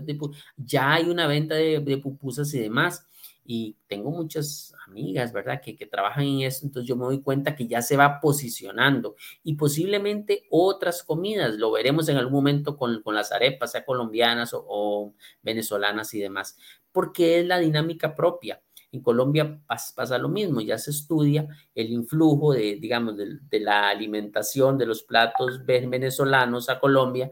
ya 0.57 0.93
hay 0.95 1.09
una 1.09 1.27
venta 1.27 1.55
de, 1.55 1.81
de 1.81 1.99
pupusas 1.99 2.53
y 2.55 2.61
demás 2.61 3.05
y 3.53 3.77
tengo 3.89 4.13
muchas 4.13 4.73
amigas, 4.91 5.33
¿verdad?, 5.33 5.61
que, 5.63 5.77
que, 5.77 5.87
trabajan 5.87 6.25
en 6.25 6.41
esto, 6.43 6.67
entonces 6.67 6.89
yo 6.89 6.97
me 6.97 7.05
doy 7.05 7.23
cuenta 7.23 7.55
que 7.55 7.67
ya 7.67 7.81
se 7.81 7.97
va 7.97 8.21
posicionando 8.21 9.17
y 9.43 9.55
posiblemente 9.55 10.47
otras 10.51 11.03
comidas, 11.03 11.55
lo 11.55 11.73
veremos 11.73 12.09
en 12.09 12.17
algún 12.17 12.35
momento 12.35 12.77
con, 12.77 13.03
con 13.03 13.15
las 13.15 13.33
arepas, 13.33 13.73
sea 13.73 13.85
colombianas 13.85 14.51
o, 14.53 15.15
venezolanas 15.43 16.13
y 16.15 16.21
demás, 16.21 16.59
porque 16.93 17.41
es 17.41 17.47
la 17.47 17.59
dinámica 17.59 18.15
propia. 18.15 18.63
En 18.93 19.03
Colombia 19.03 19.61
pasa, 19.67 20.19
lo 20.19 20.29
mismo, 20.29 20.61
ya 20.61 20.77
se 20.77 20.91
estudia 20.91 21.47
el 21.77 21.91
influjo 21.91 22.53
de, 22.53 22.77
digamos, 22.81 23.17
de, 23.17 23.61
la 23.61 23.89
alimentación 23.89 24.77
de 24.79 24.87
los 24.87 25.05
platos 25.05 25.65
venezolanos 25.65 26.69
a 26.69 26.81
Colombia 26.81 27.31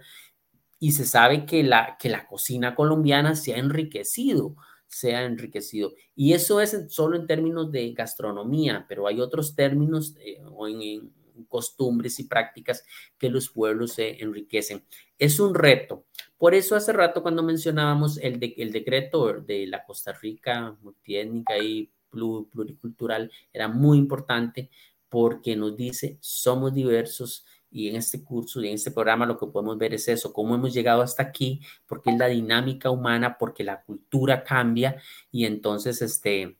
y 0.78 0.92
se 0.92 1.04
sabe 1.04 1.44
que 1.46 1.64
la, 1.64 1.96
que 1.98 2.08
la 2.08 2.28
cocina 2.28 2.76
colombiana 2.76 3.34
se 3.34 3.54
ha 3.54 3.58
enriquecido 3.58 4.54
sea 4.88 5.24
enriquecido. 5.24 5.94
Y 6.16 6.32
eso 6.32 6.60
es 6.60 6.76
solo 6.88 7.16
en 7.16 7.26
términos 7.26 7.70
de 7.70 7.92
gastronomía, 7.92 8.86
pero 8.88 9.06
hay 9.06 9.20
otros 9.20 9.54
términos 9.54 10.16
eh, 10.20 10.40
o 10.50 10.66
en, 10.66 11.12
costumbres 11.46 12.18
y 12.18 12.24
prácticas 12.24 12.84
que 13.16 13.30
los 13.30 13.48
pueblos 13.48 13.92
se 13.92 14.20
enriquecen. 14.20 14.84
Es 15.18 15.38
un 15.38 15.54
reto. 15.54 16.04
Por 16.36 16.52
eso 16.52 16.74
hace 16.74 16.92
rato 16.92 17.22
cuando 17.22 17.44
mencionábamos 17.44 18.18
el, 18.18 18.54
el 18.56 18.72
decreto 18.72 19.32
de 19.34 19.68
la 19.68 19.84
Costa 19.84 20.12
Rica 20.12 20.76
multiétnica 20.82 21.56
y 21.58 21.92
pluricultural, 22.10 23.30
era 23.52 23.68
muy 23.68 23.98
importante 23.98 24.70
porque 25.08 25.56
nos 25.56 25.76
dice, 25.76 26.18
somos 26.20 26.74
diversos, 26.74 27.46
y 27.70 27.88
en 27.88 27.96
este 27.96 28.22
curso 28.22 28.62
y 28.62 28.68
en 28.68 28.74
este 28.74 28.90
programa 28.90 29.26
lo 29.26 29.38
que 29.38 29.46
podemos 29.46 29.76
ver 29.78 29.94
es 29.94 30.08
eso, 30.08 30.32
cómo 30.32 30.54
hemos 30.54 30.72
llegado 30.72 31.02
hasta 31.02 31.22
aquí, 31.22 31.60
porque 31.86 32.10
es 32.10 32.18
la 32.18 32.26
dinámica 32.26 32.90
humana, 32.90 33.36
porque 33.38 33.64
la 33.64 33.82
cultura 33.82 34.42
cambia 34.42 34.96
y 35.30 35.44
entonces 35.44 36.00
este, 36.02 36.56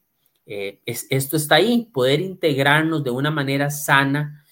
eh, 0.47 0.81
es, 0.87 1.07
esto 1.11 1.37
está 1.37 1.57
ahí, 1.57 1.88
poder 1.92 2.21
integrarnos 2.21 3.05
de 3.05 3.11
una 3.11 3.31
manera 3.31 3.71
sana, 3.71 4.44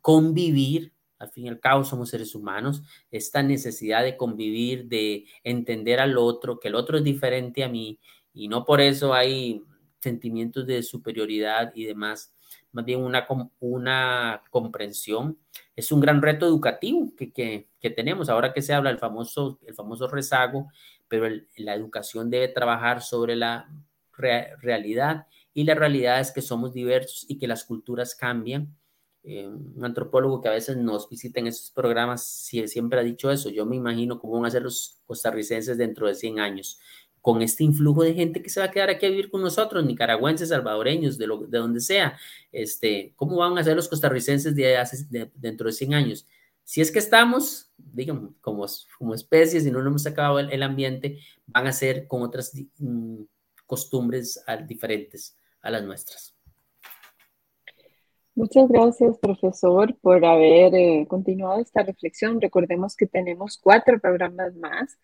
convivir, 0.00 0.92
al 1.18 1.30
fin 1.30 1.46
y 1.46 1.48
al 1.48 1.60
cabo 1.60 1.84
somos 1.84 2.10
seres 2.10 2.34
humanos, 2.34 2.82
esta 3.10 3.42
necesidad 3.42 4.02
de 4.02 4.16
convivir, 4.16 4.86
de 4.86 5.26
entender 5.42 6.00
al 6.00 6.18
otro, 6.18 6.60
que 6.60 6.68
el 6.68 6.74
otro 6.74 6.98
es 6.98 7.04
diferente 7.04 7.64
a 7.64 7.68
mí 7.68 7.98
y 8.32 8.48
no 8.48 8.64
por 8.64 8.80
eso 8.80 9.14
hay 9.14 9.62
sentimientos 10.00 10.66
de 10.66 10.82
superioridad 10.82 11.72
y 11.74 11.84
demás 11.84 12.33
más 12.74 12.84
bien 12.84 13.00
una, 13.00 13.26
una 13.60 14.42
comprensión. 14.50 15.38
Es 15.76 15.92
un 15.92 16.00
gran 16.00 16.20
reto 16.20 16.44
educativo 16.44 17.12
que, 17.16 17.32
que, 17.32 17.90
tenemos. 17.90 18.28
Ahora 18.28 18.52
que 18.52 18.62
se 18.62 18.74
habla 18.74 18.90
el 18.90 18.98
famoso, 18.98 19.60
el 19.64 19.74
famoso 19.74 20.08
rezago, 20.08 20.68
pero 21.06 21.26
la 21.56 21.74
educación 21.74 22.30
debe 22.30 22.48
trabajar 22.48 23.00
sobre 23.00 23.36
la 23.36 23.70
realidad 24.12 25.26
y 25.52 25.64
la 25.64 25.74
realidad 25.74 26.20
es 26.20 26.32
que 26.32 26.42
somos 26.42 26.72
diversos 26.72 27.26
y 27.28 27.38
que 27.38 27.46
las 27.46 27.64
culturas 27.64 28.16
cambian. 28.16 28.76
Eh, 29.22 29.46
un 29.46 29.84
antropólogo 29.84 30.42
que 30.42 30.48
a 30.48 30.52
veces 30.52 30.76
nos 30.76 31.08
visita 31.08 31.40
en 31.40 31.46
estos 31.46 31.70
programas 31.70 32.26
siempre 32.26 32.98
ha 32.98 33.04
dicho 33.04 33.30
eso. 33.30 33.50
Yo 33.50 33.64
me 33.66 33.76
imagino 33.76 34.18
cómo 34.18 34.34
van 34.34 34.46
a 34.46 34.50
ser 34.50 34.62
los 34.62 35.00
costarricenses 35.06 35.78
dentro 35.78 36.08
de 36.08 36.16
100 36.16 36.40
años 36.40 36.80
con 37.24 37.40
este 37.40 37.64
influjo 37.64 38.02
de 38.02 38.12
gente 38.12 38.42
que 38.42 38.50
se 38.50 38.60
va 38.60 38.66
a 38.66 38.70
quedar 38.70 38.90
aquí 38.90 39.06
a 39.06 39.08
vivir 39.08 39.30
con 39.30 39.40
nosotros, 39.40 39.82
nicaragüenses, 39.82 40.50
salvadoreños, 40.50 41.16
de, 41.16 41.26
lo, 41.26 41.38
de 41.38 41.56
donde 41.56 41.80
sea, 41.80 42.18
este, 42.52 43.14
¿cómo 43.16 43.38
van 43.38 43.56
a 43.56 43.64
ser 43.64 43.74
los 43.74 43.88
costarricenses 43.88 44.54
de, 44.54 45.30
dentro 45.34 45.66
de 45.66 45.72
100 45.72 45.94
años? 45.94 46.26
Si 46.64 46.82
es 46.82 46.92
que 46.92 46.98
estamos, 46.98 47.72
digamos, 47.78 48.32
como, 48.42 48.66
como 48.98 49.14
especies 49.14 49.64
y 49.64 49.70
no 49.70 49.80
hemos 49.80 50.06
acabado 50.06 50.38
el, 50.38 50.62
ambiente, 50.62 51.18
van 51.46 51.66
a 51.66 51.72
ser 51.72 52.06
con 52.06 52.20
otras 52.20 52.52
mm, 52.76 53.22
costumbres 53.64 54.44
diferentes 54.68 55.34
a 55.62 55.70
las 55.70 55.82
nuestras. 55.82 56.36
Muchas 58.34 58.68
gracias, 58.68 59.16
profesor, 59.16 59.96
por 60.02 60.22
haber 60.26 60.74
eh, 60.74 61.06
continuado 61.08 61.62
esta 61.62 61.84
reflexión. 61.84 62.38
Recordemos 62.38 62.94
que 62.94 63.06
tenemos 63.06 63.56
cuatro 63.56 63.98
programas 63.98 64.54
más 64.56 64.98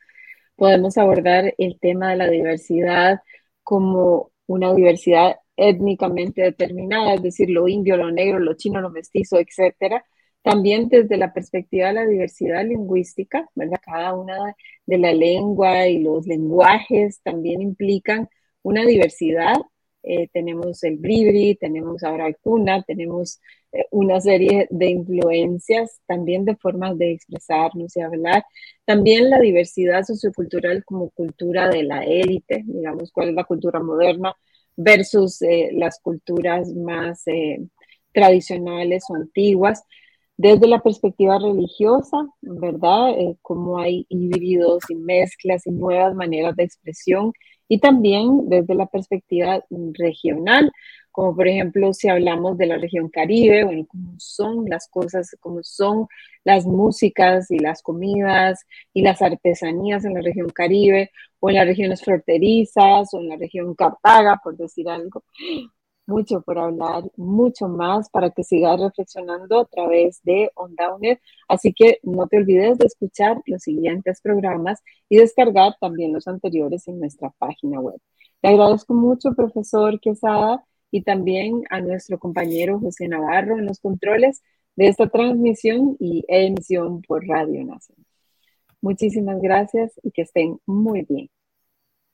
podemos 0.61 0.99
abordar 0.99 1.55
el 1.57 1.79
tema 1.81 2.11
de 2.11 2.17
la 2.19 2.29
diversidad 2.29 3.21
como 3.63 4.31
una 4.47 4.75
diversidad 4.75 5.37
étnicamente 5.57 6.43
determinada, 6.43 7.15
es 7.15 7.23
decir, 7.23 7.49
lo 7.49 7.67
indio, 7.67 7.97
lo 7.97 8.11
negro, 8.11 8.39
lo 8.41 8.55
chino, 8.55 8.83
lo 8.83 8.91
mestizo, 8.91 9.39
etcétera. 9.39 10.05
También 10.43 10.89
desde 10.91 11.17
la 11.17 11.33
perspectiva 11.33 11.89
de 11.89 11.95
la 11.95 12.07
diversidad 12.07 12.63
lingüística, 12.67 13.49
¿verdad? 13.55 13.81
Cada 13.83 14.15
una 14.15 14.55
de 14.85 14.99
la 14.99 15.15
lengua 15.15 15.89
y 15.89 16.01
los 16.01 16.27
lenguajes 16.27 17.23
también 17.23 17.63
implican 17.63 18.29
una 18.63 18.85
diversidad 18.85 19.57
eh, 20.03 20.29
tenemos 20.33 20.83
el 20.85 20.97
Bribri, 20.97 21.57
tenemos 21.57 22.03
ahora 22.03 22.27
el 22.27 22.37
Cuna, 22.39 22.83
tenemos 22.83 23.41
eh, 23.73 23.85
una 23.91 24.21
serie 24.21 24.67
de 24.71 24.87
influencias 24.91 26.01
también 26.07 26.45
de 26.45 26.57
formas 26.57 26.97
de 26.99 27.13
expresarnos 27.13 27.97
y 27.97 28.01
hablar. 28.01 28.45
También 28.85 29.29
la 29.31 29.39
diversidad 29.41 30.05
sociocultural 30.05 30.85
como 30.85 31.11
cultura 31.11 31.69
de 31.69 31.83
la 31.83 32.05
élite, 32.05 32.63
digamos, 32.67 33.13
cuál 33.13 33.31
es 33.31 33.35
la 33.35 33.45
cultura 33.45 33.81
moderna 33.81 34.35
versus 34.77 35.43
eh, 35.43 35.71
las 35.75 36.01
culturas 36.01 36.73
más 36.75 37.25
tradicionales 38.13 39.05
o 39.11 39.17
antiguas. 39.17 39.85
Desde 40.37 40.67
la 40.67 40.81
perspectiva 40.83 41.39
religiosa, 41.39 42.17
¿verdad? 42.41 43.15
cómo 43.43 43.79
hay 43.79 44.07
híbridos 44.09 44.85
y 44.89 44.95
mezclas 44.95 45.67
y 45.67 45.71
nuevas 45.71 46.15
maneras 46.15 46.57
de 46.57 46.65
expresión 46.65 47.33
y 47.71 47.79
también 47.79 48.49
desde 48.49 48.75
la 48.75 48.87
perspectiva 48.87 49.65
regional, 49.93 50.73
como 51.13 51.37
por 51.37 51.47
ejemplo 51.47 51.95
si 51.95 52.09
hablamos 52.09 52.59
de 52.59 52.67
la 52.67 52.79
región 52.79 53.09
Caribe, 53.09 53.63
bueno, 53.63 53.87
cómo 53.87 54.15
son 54.19 54.65
las 54.69 54.89
cosas, 54.89 55.37
cómo 55.39 55.61
son 55.63 56.09
las 56.43 56.67
músicas 56.67 57.49
y 57.49 57.61
las 57.61 57.81
comidas 57.81 58.67
y 58.93 59.03
las 59.03 59.23
artesanías 59.23 60.05
en 60.05 60.15
la 60.15 60.21
región 60.21 60.49
Caribe 60.51 61.13
o 61.39 61.49
en 61.49 61.57
las 61.57 61.67
regiones 61.67 62.03
fronterizas 62.03 63.15
o 63.15 63.21
en 63.21 63.29
la 63.29 63.37
región 63.37 63.73
Cartaga, 63.77 64.41
por 64.43 64.57
decir 64.57 64.89
algo 64.89 65.23
mucho 66.11 66.43
por 66.43 66.59
hablar, 66.59 67.05
mucho 67.17 67.69
más 67.69 68.11
para 68.11 68.31
que 68.31 68.43
sigas 68.45 68.81
reflexionando 68.81 69.61
a 69.61 69.67
través 69.67 70.21
de 70.25 70.51
Onda 70.55 70.89
Así 71.49 71.73
que 71.73 71.99
no 72.03 72.27
te 72.27 72.39
olvides 72.39 72.79
de 72.79 72.87
escuchar 72.87 73.41
los 73.47 73.63
siguientes 73.63 74.21
programas 74.21 74.81
y 75.09 75.17
descargar 75.19 75.77
también 75.81 76.13
los 76.13 76.27
anteriores 76.27 76.89
en 76.89 76.99
nuestra 76.99 77.31
página 77.39 77.81
web. 77.81 78.01
Le 78.43 78.51
agradezco 78.51 78.95
mucho, 78.95 79.35
profesor 79.35 80.01
Quesada, 80.01 80.65
y 80.91 81.03
también 81.03 81.63
a 81.71 81.81
nuestro 81.81 82.19
compañero 82.19 82.81
José 82.81 83.09
Navarro 83.09 83.59
en 83.59 83.67
los 83.67 83.81
controles 83.81 84.43
de 84.77 84.89
esta 84.89 85.09
transmisión 85.09 85.97
y 86.01 86.25
emisión 86.29 87.03
por 87.03 87.27
Radio 87.27 87.65
Nacional. 87.65 88.07
Muchísimas 88.81 89.41
gracias 89.41 89.93
y 90.03 90.11
que 90.11 90.23
estén 90.23 90.59
muy 90.67 91.03
bien. 91.09 91.31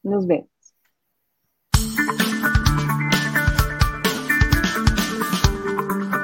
Nos 0.02 0.26
vemos. 0.26 0.55